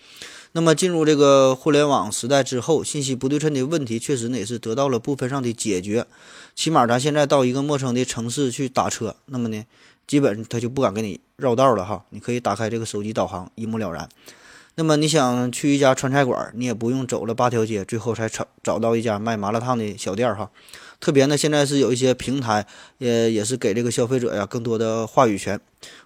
[0.53, 6.07] 那么进入这个互联网时代之后，信息不对称的问题确实呢也是得到了部分上的解决。
[6.55, 9.65] 起码咱现在到一个陌生的城市去打车，那么呢，
[10.09, 12.05] 基本他就不敢给你绕道了哈。
[12.11, 14.09] 你可以打开这个手机导航，一目了然。
[14.75, 20.51] 那么你想去一家川菜馆，你也不用走了八条街，最后才找找到一家卖麻辣烫的小店哈。
[21.01, 22.67] 特别呢，现在是有一些平台，
[22.99, 25.61] 也也是给这个消费者呀更多的话语权。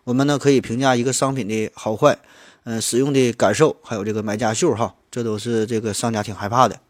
[0.04, 2.18] 我们呢可以评价一个商品的好坏，
[2.64, 6.80] 嗯，使用的感受，还有这个买家秀哈，这都是这个商家挺害怕的。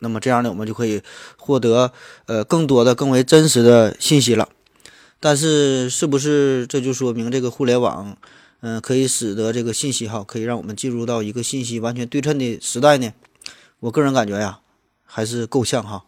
[0.00, 1.02] 那么这样呢，我们就可以
[1.36, 1.92] 获得
[2.24, 4.48] 呃更多的、更为真实的信息了。
[5.20, 8.16] 但是，是不是这就说明这个互联网，
[8.60, 13.12] 嗯，可以使得这个信息哈，可以让我们进入到一个信息完全对称的时代呢？
[13.80, 14.60] 我个人感觉呀，
[15.04, 16.04] 还是够呛哈。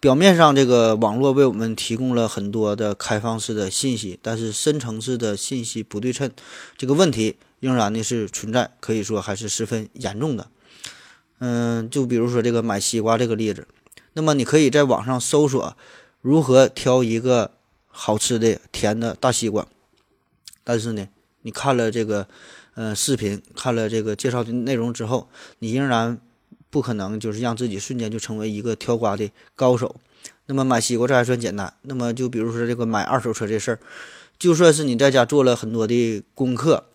[0.00, 6.30] 表面上，这个网络为我们提供了很多的开放式的信息，但是深层次的信息不对称
[6.76, 10.48] 这个问题仍然呢是存在，可以说还是十分严重的。
[11.40, 13.66] 嗯，就比如说这个买西瓜这个例子，
[14.12, 15.76] 那么你可以在网上搜索
[16.22, 17.50] 如何挑一个
[18.00, 19.66] 好吃的甜的大西瓜，
[20.62, 21.08] 但是呢，
[21.42, 22.28] 你看了这个
[22.74, 25.28] 呃视频，看了这个介绍的内容之后，
[25.58, 26.16] 你仍然
[26.70, 29.96] 不可能就是让自己瞬间就成为一个挑瓜的高手。
[30.46, 33.80] 那么买西瓜这还算简单，那么就比如说这个买二手车这事儿，
[34.38, 36.87] 就算是你在家做了很多的功课。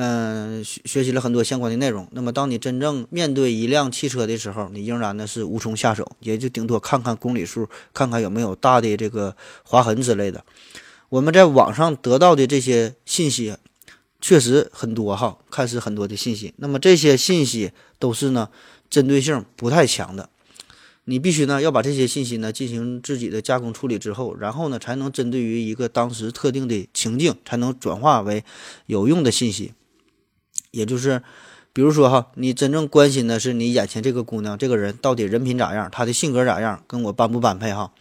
[0.00, 2.06] 嗯，学学习了很多相关的内容。
[2.12, 10.44] 那么，当你真正面对一辆汽车的时候，你仍然呢是无从下手，也就顶多看看公里数，看看有没有大的这个划痕之类的。
[11.08, 13.56] 我们在网上得到的这些信息
[14.20, 16.54] 确实很多哈，看似很多的信息。
[16.58, 18.50] 那么这些信息都是呢
[18.88, 20.30] 针对性不太强的。
[21.06, 28.44] 你必须呢要把这些信息呢进行自己的加工处理之后，然后呢才能针对于一个当时特定的情境，才能转化为
[28.86, 29.72] 有用的信息。
[30.70, 31.22] 也就是，
[31.72, 37.92] 比如说哈，你真正关心的是你眼前这个姑娘这个人到底人品咋样，她的性格咋样，跟我般不般配哈。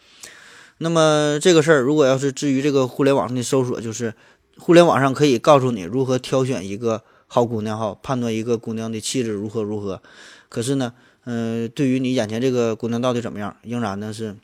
[0.77, 4.13] 那么这个事儿，如果要是至于这个互联网上的搜索，就是
[4.57, 10.01] 互联网上可以告诉你如何挑选一个好姑娘哈，判断一个姑娘的气质如何如何。
[10.49, 10.93] 可是呢，
[11.25, 14.35] 嗯，对于你眼前这个姑娘到底怎么样，仍然呢是。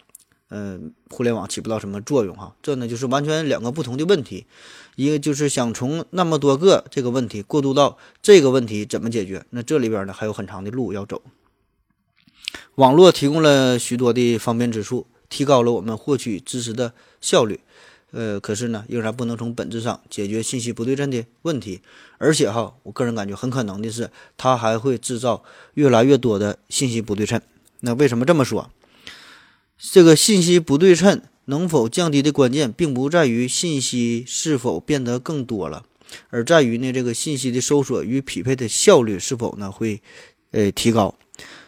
[0.55, 4.45] 嗯，互联网起不到什么作用哈，这呢就是完全两个不同的问题，
[4.95, 11.21] 一个就是想从那么多个这个问题过渡到这个问题怎么解决，那这里边呢还有很长的路要走。
[12.75, 17.59] 网络提供了许多的方便之处，提高了我们获取知识的效率，
[18.11, 21.81] 呃，可是呢仍然不能从本质上解决信息不对称的问题，
[22.19, 27.41] 而且哈，我个人感觉很可能的是，它还会制造越来越多的信息不对称。
[27.81, 28.69] 那为什么这么说？
[29.77, 35.83] 这个信息不对称能否降低的关键，并不在于信息是否变得更多了，
[36.29, 40.01] 而在于呢这个信息的搜索与匹配的效率是否呢会，
[40.51, 41.13] 呃提高。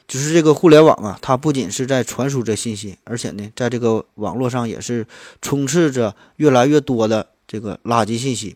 [0.07, 5.05] 就是这个互联网啊，它不仅是在传输着信息，而且呢在这个网络上也是
[5.41, 8.55] 充斥着越来越多的这个垃圾信息。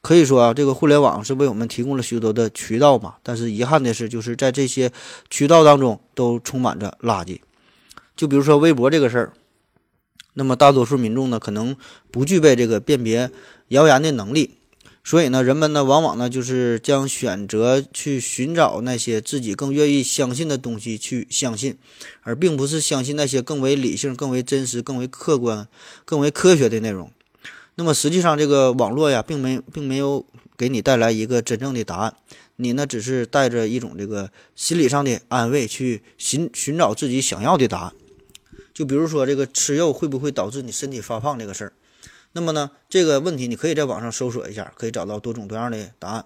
[0.00, 4.90] 可以说啊，这个互联网是为我们提供了许多的渠道嘛，但是遗憾的是，就是在这些
[5.30, 7.38] 渠道当中都充满着垃圾。
[8.16, 9.32] 就比如说微博这个事儿，
[10.38, 11.74] 那么大多数民众呢可能
[12.12, 13.28] 不具备这个辨别
[13.68, 14.52] 谣言的能力，
[15.02, 21.76] 所以呢，人们呢往往呢就是将选择去寻找那些自己更愿意相信的东西去相信，
[22.22, 25.66] 而并不是相信那些更为理性、更为真实、更为客观、
[26.04, 27.10] 更为科学的内容。
[27.74, 30.24] 那么实际上，这个网络呀，并没并没有
[30.56, 32.14] 给你带来一个真正的答案，
[32.54, 37.92] 你呢只是带着一种这个心理上的安慰去寻寻找自己想要的答案。
[38.78, 41.72] 就比如说这个吃肉会不会导致你身体发胖这个事儿，
[42.30, 46.24] 那么呢这个问题你可以在网上搜索一下，可以找到多种多样的答案。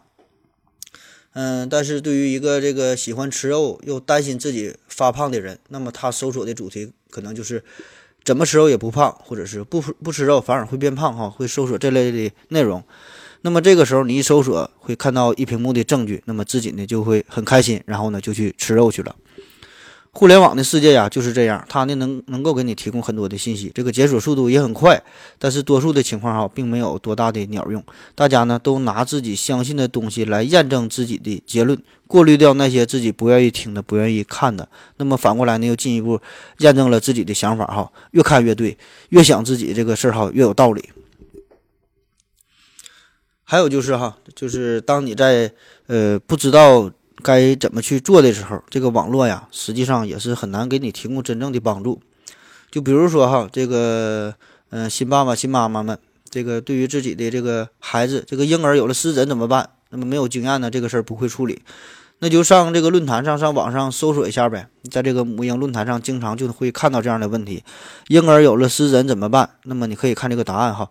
[1.33, 7.65] 嗯，但是对于一个这个喜欢吃肉又担心自己发胖的人，那么他搜索的主题可能就是
[8.23, 12.85] 怎么吃肉也不胖，或者是不不吃肉反而会变胖哈，会搜索这类的内容。
[13.41, 19.17] 那么这个时候你一搜索会看到一屏幕的证据，那么自己呢就会很开心，然后呢就去吃肉去了。
[20.15, 25.03] 互联网的世界呀就是这样，它呢能能够给你提供很多的信息，这个解锁速度也很快，
[25.39, 27.83] 但是多数的情况哈并没有多大的鸟用，
[28.15, 36.21] 大家呢都拿自己相信的东西来验证自己的结论，过滤掉那些自己不愿意听的、不愿意看的，那么反过来呢又进一步
[36.59, 38.77] 验证了自己的想法哈，越看越对，
[39.09, 40.91] 越想自己这个事儿哈越有道理。
[43.45, 45.51] 还有就是哈，就是当你在
[45.87, 46.91] 呃不知道。
[47.23, 52.01] 该怎么去做的时候，这个网络呀，实际上也是很难给你提供真正的帮助。
[52.71, 54.35] 就比如说哈，这个
[54.71, 55.99] 嗯，新爸爸、新妈妈们，
[56.29, 59.71] 这个对于自己的这个孩子，这个婴儿有了湿疹怎么办？
[59.91, 61.63] 那么没有经验呢，这个事儿不会处理。
[62.21, 64.69] 那就上这个论坛上，上网上搜索一下呗。
[64.91, 67.65] 在这个母婴论坛上，经常就会看到这样的问题：
[68.07, 69.51] 婴儿有了湿疹怎么办？
[69.65, 70.89] 那么你可以看这个答案哈，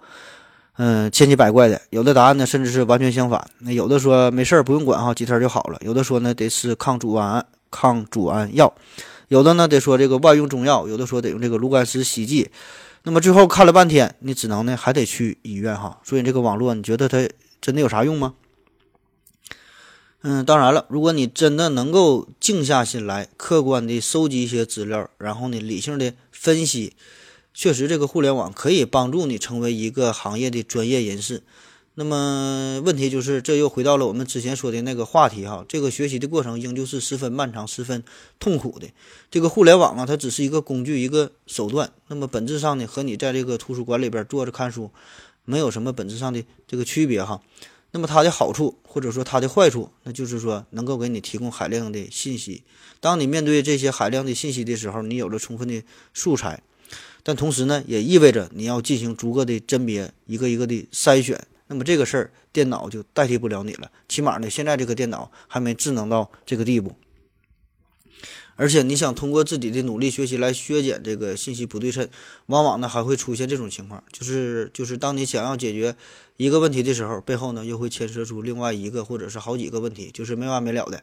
[0.77, 1.81] 嗯，千奇百怪的。
[1.89, 3.49] 有的答案呢，甚至是完全相反。
[3.59, 8.73] 那有的说没事儿，不用管哈，几天就好了；有的说呢，得吃抗组胺抗组胺药；
[9.27, 12.49] 有的呢，得说这个外用中药；有的说得用这个炉甘石洗剂。
[13.03, 15.99] 那么最后看了半天，你只能呢还得去医院哈。
[16.03, 18.33] 所以这个网络，你觉得它真的有啥用吗？
[20.23, 26.93] 嗯，当然了，如果你真的能够静下心来，客观的收集一些资料，然后呢，理性的分析，
[27.53, 31.43] 确实这个互联网可以帮助你成为一个行业的专业人士。
[31.95, 38.01] 那么问题就是，这又回到了我们之前说的那个话题哈，这个学习的过程仍旧是十分漫长、十分
[38.39, 38.87] 痛苦的。
[39.29, 41.91] 这个互联网啊，它只是一个工具、一个手段。
[42.07, 44.89] 那么本质上呢，和你在这个图书馆里边坐着看书，
[45.43, 47.41] 没有什么本质上的这个区别哈。
[47.91, 52.63] 那么它的好处或者说它的坏处，那就是说能够给你提供海量的信息。
[53.01, 55.83] 当你面对这些海量的信息的时候，你有了充分的
[56.13, 56.63] 素材，
[57.23, 61.45] 但同时呢，也意味着你要进行逐个的甄别，一个一个的筛选。
[61.67, 63.91] 那么这个事儿，电脑就代替不了你了。
[64.09, 66.95] 起码呢，现在这个电脑还没智能到这个地步。
[68.57, 72.07] 而且你想通过自己的努力学习来削减这个信息不对称，
[72.47, 75.95] 往往呢还会出现这种情况，就是就是当你想要解决
[76.37, 81.01] 一个问题的时候，背后呢又会牵涉出另外一个或者是好几个问题，就是没完没了的。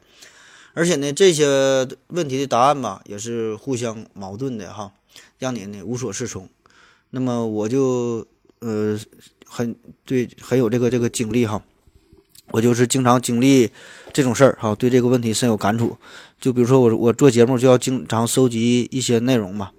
[0.74, 4.92] 而且呢这些问题的答案吧也是互相矛盾的哈，
[5.38, 6.48] 让你呢无所适从。
[7.10, 8.26] 那么我就
[8.60, 8.98] 呃
[9.46, 11.62] 很对很有这个这个经历哈。
[12.50, 13.70] 我就是经常经历
[14.10, 15.98] 这种事儿，哈，对这个问题深有感触。
[16.40, 19.70] 就比如说我我做节目就要经常收集一些内容嘛，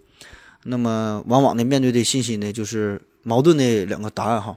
[0.66, 4.56] 那么往往呢面对的信息呢就是矛盾的两个答案哈。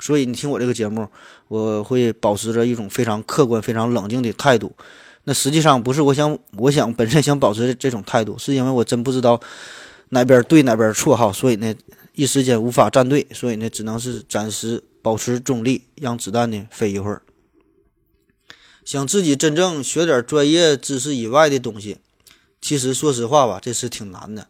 [0.00, 1.06] 所以你听我这个节目，
[1.46, 4.74] 我会保持着一种非常客观、非常冷静的态度。
[5.22, 9.40] 那实际上不是我想我想本身想保持这种态度，是因为我真不知道
[10.14, 11.74] 哪边对哪边错哈，所以呢
[12.14, 17.22] 一时间无法站队，所以呢只能是暂时保持中立，让子弹呢飞一会儿。
[18.84, 21.96] 想自己真正学点专业知识以外的东西，
[22.60, 24.48] 其实说实话吧，这是挺难的。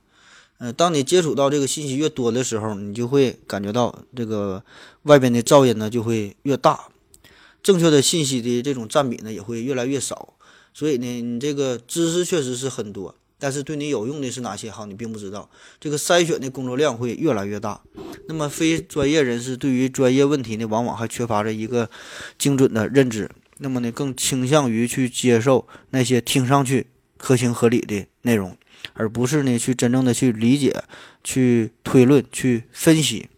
[0.59, 4.65] 嗯，当你接触到这个信息越多的时候，你就会感觉到这个
[5.03, 6.89] 外边的噪音呢就会越大，
[7.63, 10.35] 正确的信息的这种占比呢也会越来越少。
[10.75, 15.51] 所以呢，你这个知识确实是很多，但是对你有用的是哪些哈，你并不知道。
[15.81, 17.81] 这个筛选的工作量会越来越大。
[18.29, 21.91] 那么非专业人士对于专业问题呢，往往还缺乏着一个
[22.39, 23.29] 精准的认知。
[23.59, 26.87] 那么呢，更倾向于去接受那些听上去
[27.19, 28.57] 合情合理的内容，
[28.93, 30.85] 而不是呢去真正的去理解、
[31.25, 33.29] 去推论、去分析。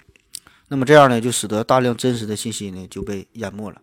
[0.68, 3.80] 那么这样呢，就使得大量真实的信息呢就被淹没了。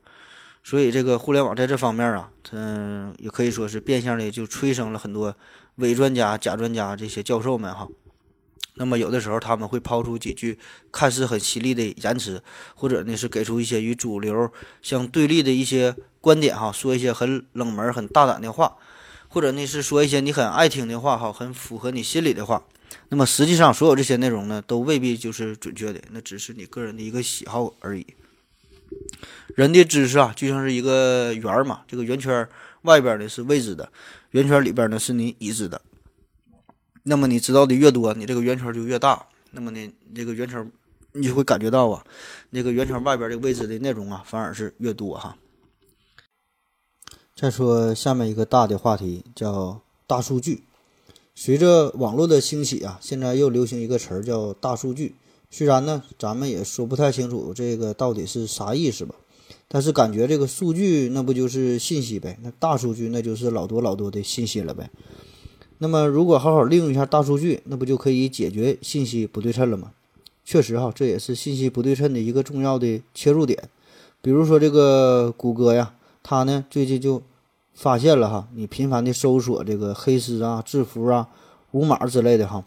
[0.64, 5.36] 所以这个互联网在这方面啊，嗯，也可以说是变相的就催生了很多
[5.82, 7.90] 伪专家、假专家这些教授们哈。
[8.76, 10.58] 那么有的时候他们会抛出几句
[10.94, 12.42] 看似很犀利的言辞，
[12.74, 14.50] 或者呢是给出一些与主流
[14.82, 18.78] 相对立的一些观点哈，说一些很冷门、很大胆的话，
[19.28, 22.64] 或者呢是说一些你很爱听的话哈，很符合你心里的话。
[23.10, 28.08] 那么实际上所有这些内容呢，都未必就是准确的，那只是你个人的一个喜好而已。
[29.56, 32.48] 人的知识啊，就像是一个圆嘛，这个圆圈
[32.84, 33.92] 外边呢是未知的，
[34.32, 35.82] 圆圈里边呢是你已知的。
[37.04, 39.28] 那么你知道的越多，你这个圆圈就越大。
[39.52, 40.72] 那么呢，这个圆圈
[41.14, 42.06] 你就会感觉到啊，
[42.52, 45.38] 那个圆圈外边的未知的内容啊，反而是越多哈。
[47.36, 50.64] 再说下面一个大的话题叫大数据。
[51.34, 55.16] 随着网络的兴起啊，现在又流行一个词儿叫大数据。
[55.50, 59.16] 虽然呢，咱们也说不太清楚这个到底是啥意思吧，
[59.68, 62.38] 但是感觉这个数据那不就是信息呗？
[62.42, 64.90] 那大数据那就是老多老多的信息了呗。
[65.80, 69.92] 那么，如果好好利用一下大数据，那不就可以解决信息不对称了吗？
[70.46, 73.70] 确实哈，这也是信息不对称的一个重要的切入点。
[74.22, 77.24] 比如说这个谷歌呀，它呢最近就
[77.74, 81.28] 发现了哈，你频繁的搜索这个黑丝啊、制服啊、
[81.72, 82.64] 无码之类的哈，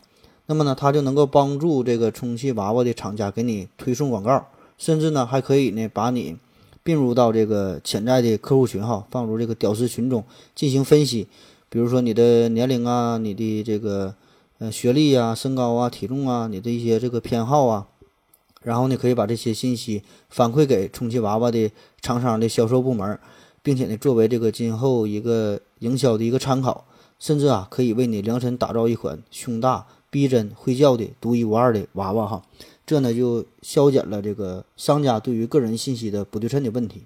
[0.47, 6.37] 那么呢，它就能够帮助这个充气娃娃的厂家给你推送广告，甚至呢还可以呢把你
[6.85, 10.23] 并入到这个潜在的客户群哈，放入这个屌丝群中
[10.55, 11.27] 进行分析。
[11.69, 14.15] 比如说你的年龄啊，你的这个
[14.59, 17.89] 呃学历啊、身高啊、体重啊，你的一些这个偏好啊，
[18.63, 23.19] 然后呢可以把这些信息反馈给充气娃娃的厂商的销售部门，
[23.63, 26.85] 并且呢作为这个今后一个营销的一个参考，
[27.19, 32.43] 甚至啊可以为你量身打造一款胸大、逼真、会叫的独一无二的娃娃哈，
[32.87, 37.03] 这呢就消减了这个商家对于个人信息的不对称的问题。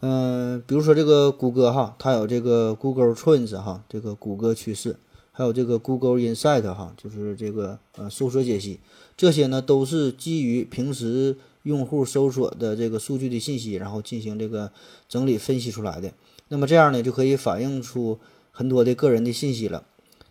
[0.00, 4.96] 嗯，比如说这个谷歌哈，它有这个 Google Trends 哈，这个谷歌趋势，
[5.32, 8.80] 还有这个 Google Insight 哈，就是这个呃搜索解析，
[9.16, 14.70] 这些呢都是基于平时用户搜索的这个数据的信息，然后进行这个
[15.08, 16.12] 整理分析出来的。
[16.48, 18.18] 那么这样呢，就可以反映出
[18.50, 19.84] 很多的个人的信息了，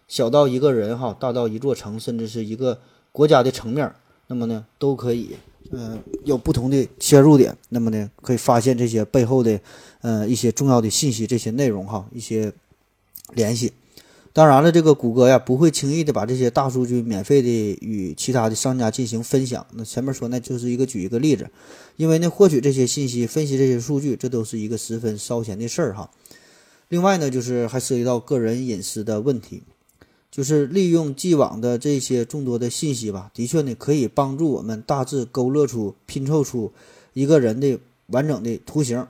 [0.07, 2.79] 小到一个人哈，大到一座城，甚至是一个
[3.11, 3.91] 国家的层面，
[4.27, 5.35] 那么呢都可以。
[5.71, 9.59] 嗯，有不同的切入点，那么呢，可以发现这些背后的，
[10.01, 12.53] 呃，一些重要的信息，这些内容哈，一些
[13.33, 13.73] 联系。
[14.33, 17.49] 当然了，这个谷歌呀，不会轻易的把这些大数据免费的
[17.81, 19.65] 与其他的商家进行分享。
[19.71, 21.49] 那前面说，那就是一个举一个例子，
[21.95, 26.11] 因为呢，获取这些信息、分析这些数据，这都是一个十分烧钱的事儿哈。
[26.89, 29.63] 另外呢，就是还涉及到个人隐私的问题。
[30.33, 36.71] 就是利用既往的这些众多的信息吧，的确呢可以帮助我们大致勾勒出、拼凑出
[37.13, 39.05] 一个人的完整的图形。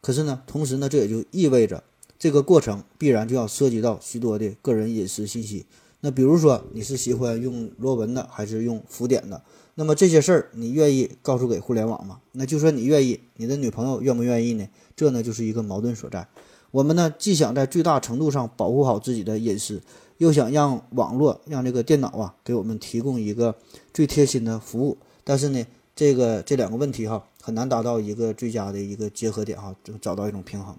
[0.00, 1.84] 可是呢，同时呢，这也就意味着
[2.18, 5.64] 这个过程必然就要涉及到许多的个人隐私信息。
[6.00, 9.40] 那比如说你是喜欢用螺纹的还是用浮点的？
[9.76, 12.18] 那么这些事儿你愿意告诉给互联网吗？
[12.32, 14.66] 那就说你愿意，你的女朋友愿不愿意呢？
[14.96, 16.26] 这呢就是一个矛盾所在。
[16.72, 19.80] 我们呢既想在最大程度上保护好自己的隐私。
[20.18, 23.56] 又想让网络让这个电脑啊给我们提供一个
[23.94, 25.64] 最贴心的服务，但是呢，
[25.96, 30.76] 这个这两个问题哈很难达到一个最佳的一个结合点哈，就找到一种平衡。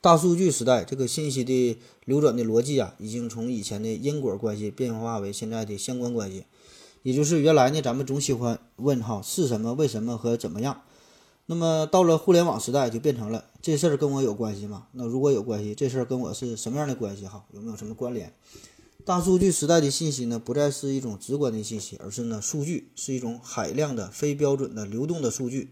[0.00, 6.44] 大数据时代，这个信息的流转的逻辑啊，已经从以前的因果关系变化为现在的相关关系，
[7.02, 10.82] 也就是原来呢，咱们总喜欢问哈是什么、为什么和怎么样。
[11.46, 14.86] 那么到了互联网时代，就变成了这事儿跟我有关系吗？
[14.92, 17.26] 那如果有关系，这事儿跟我是什么样的关系？
[17.26, 18.32] 哈，有没有什么关联？
[19.04, 25.70] 大数据时代的信息呢，不再是一种直观的信息，而是呢，数据是一种海量的、非标准的、流动的数据。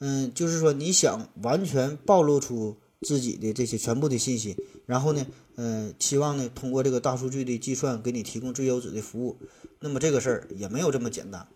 [0.00, 4.56] 嗯，就是说，你想完全暴露出自己的这些全部的信息，
[4.86, 9.36] 然后呢，嗯，期望呢，通过这个大数据的计算给你提供最优质的服务，
[9.80, 11.46] 那么这个事儿也没有这么简单。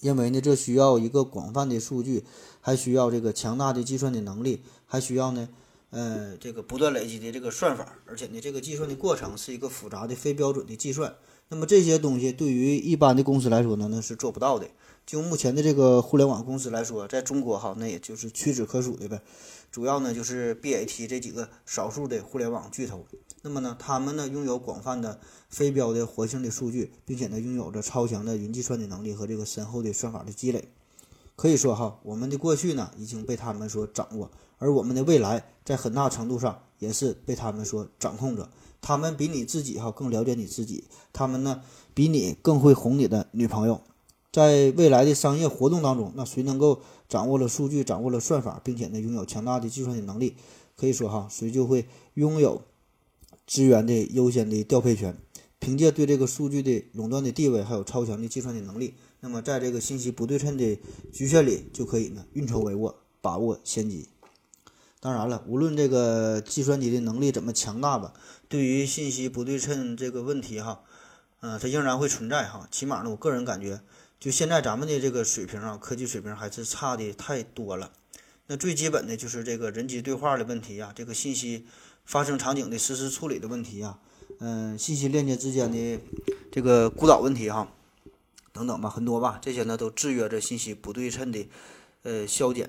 [0.00, 2.24] 因为呢，这需要一个广泛的数据，
[2.60, 5.48] 还需要这个强大的计算的能力，还需要呢，
[5.90, 11.14] 呃，这个不断累积的这个算法，而且呢，这个计算的过程是一个复杂的非标准的计算。
[11.48, 14.68] 那么这些东西对于一般的公司来说呢，那是做不到的。
[15.04, 19.20] 就目前的这个互联网公司来说，在中国哈，那也就是屈指可数的呗。
[19.72, 23.04] 主要呢就是 BAT 这几个少数的互联网巨头。
[23.42, 25.18] 那么呢，他们呢拥有广泛的
[25.48, 30.68] 非标的活性的数据，并且呢拥有着超强的云计算的能力和这个深厚的算法的积累。
[31.36, 38.50] 可以说哈，我们的过去呢已经被他们所掌握，而我们的未来在很大程度上也是被他们所掌控着。
[38.82, 41.62] 他们比你自己哈更了解你自己，他们呢
[41.94, 43.80] 比你更会哄你的女朋友。
[44.30, 50.36] 在未来的商业活动当中，那谁能够掌握了数据，掌握了算法，并且呢拥有强大的计算的能力，
[50.76, 52.62] 可以说哈，谁就会拥有。
[53.50, 55.18] 资源的优先的调配权，
[55.58, 60.78] 凭借对这个数据的垄断的地位，还有超强的计算的能力，那么在这个信息不对称的
[61.12, 64.08] 局限里，就可以呢运筹帷幄，把握先机。
[65.00, 68.14] 当然了，无论这个计算机的能力怎么强大吧，
[68.48, 70.84] 对于信息不对称这个问题哈，
[71.40, 72.68] 嗯，它仍然会存在哈。
[72.70, 73.80] 起码呢，我个人感觉，
[74.20, 77.90] 就现在咱们的这个水平啊，科技水平还是差的太多了。
[78.46, 81.66] 那最基本的就是这个人机对话的问题呀，这个信息。
[82.10, 84.00] 发生场景的实时处理的问题啊，
[84.40, 86.00] 嗯，信息链接之间的
[86.50, 87.72] 这个孤岛问题哈，
[88.52, 91.46] 等等吧，很多吧，这些呢都制约着信息不对称的
[92.02, 92.68] 呃消减，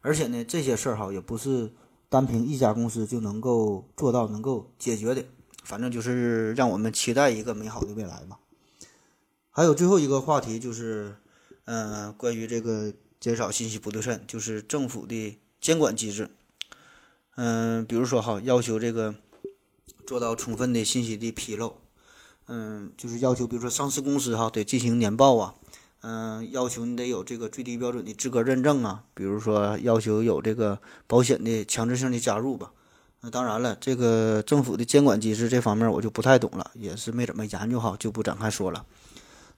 [0.00, 1.70] 而且呢这些事儿哈也不是
[2.08, 5.22] 单凭一家公司就能够做到能够解决的，
[5.62, 8.38] 反正就是让我们期待一个美好的未来吧。
[9.50, 11.16] 还有最后一个话题就是，
[11.66, 16.30] 嗯，关于这个减少信息不对称，就是政府的监管机制。
[17.36, 19.14] 嗯，比如说哈，要求这个
[20.06, 21.76] 做到充分的信息的披露，
[22.48, 25.54] 嗯，就是要求，比如说上市公司哈得进行年报啊，
[26.02, 32.72] 嗯，要求你得有这个最低标准的资格认证啊，比如说要求有这个保险的强制性的加入吧。
[33.22, 38.86] 那当然了，这个政府的监管机制这方面我就不太懂了，也是没怎么研究好，就不展开说了。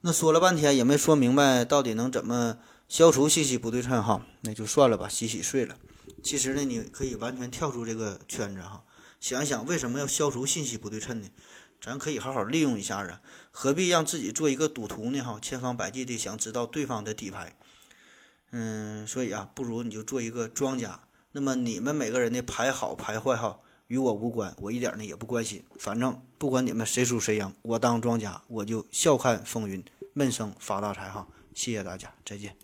[0.01, 2.57] 那说了半天也没说明白到底能怎么
[2.89, 5.77] 消除信息不对称哈，那就算了吧，洗洗睡了。
[6.23, 8.85] 其实呢，你可以完全跳出这个圈子哈，
[9.21, 11.29] 想一想为什么要消除信息不对称呢？
[11.81, 13.21] 咱可以好好利用一下啊，
[13.51, 15.21] 何必让自己做一个赌徒呢？
[15.21, 17.57] 哈，千方百计的想知道对方的底牌。
[18.53, 21.01] 嗯，所以啊，不如你就做一个庄家。
[21.33, 23.59] 那么你们每个人的牌好牌坏哈，
[23.89, 25.65] 与我无关，我一点呢也不关心。
[25.79, 31.27] 反正不管你们谁输谁赢，我当庄家，我就笑看风云，闷声发大财哈。
[31.55, 32.57] 谢谢大家，再见。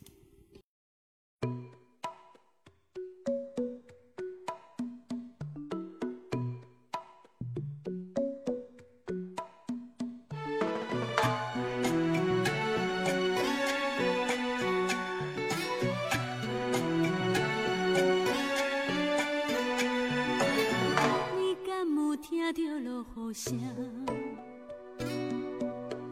[23.40, 23.56] 声，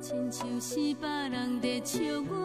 [0.00, 1.98] 亲像是别人在笑
[2.30, 2.35] 我。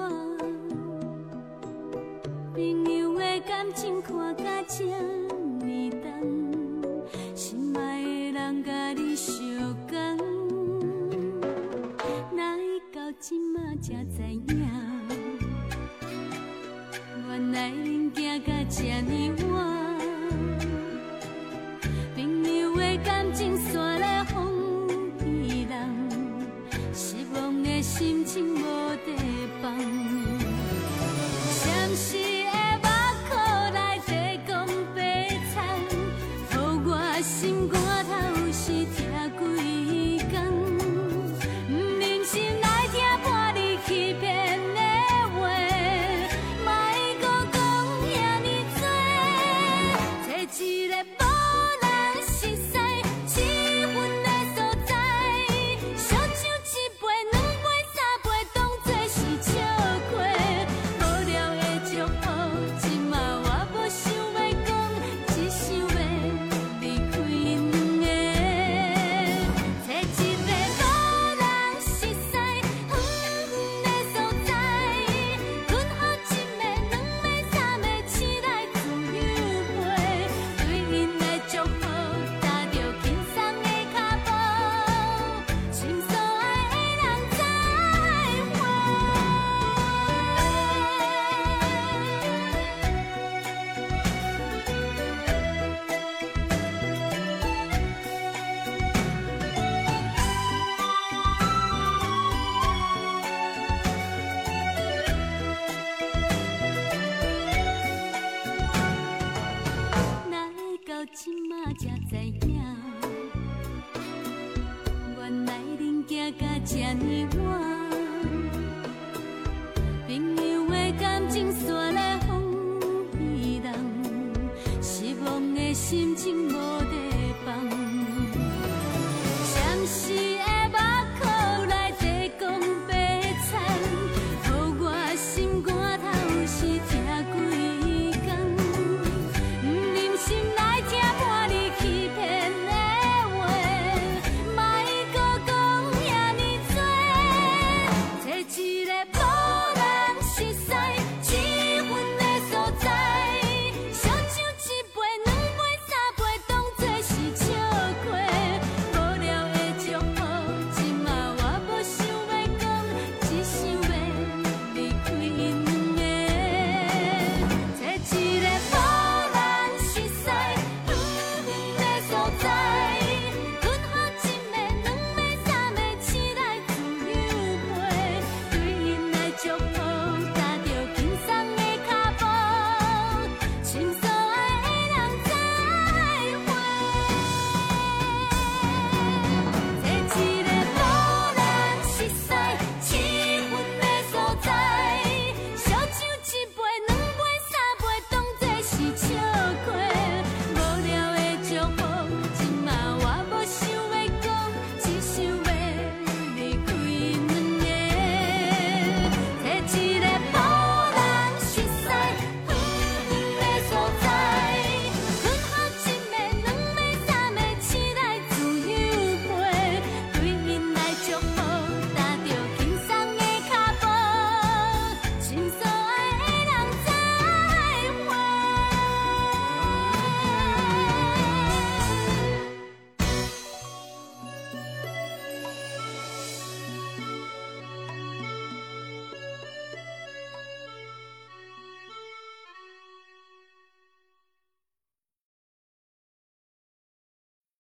[125.92, 126.41] 心情。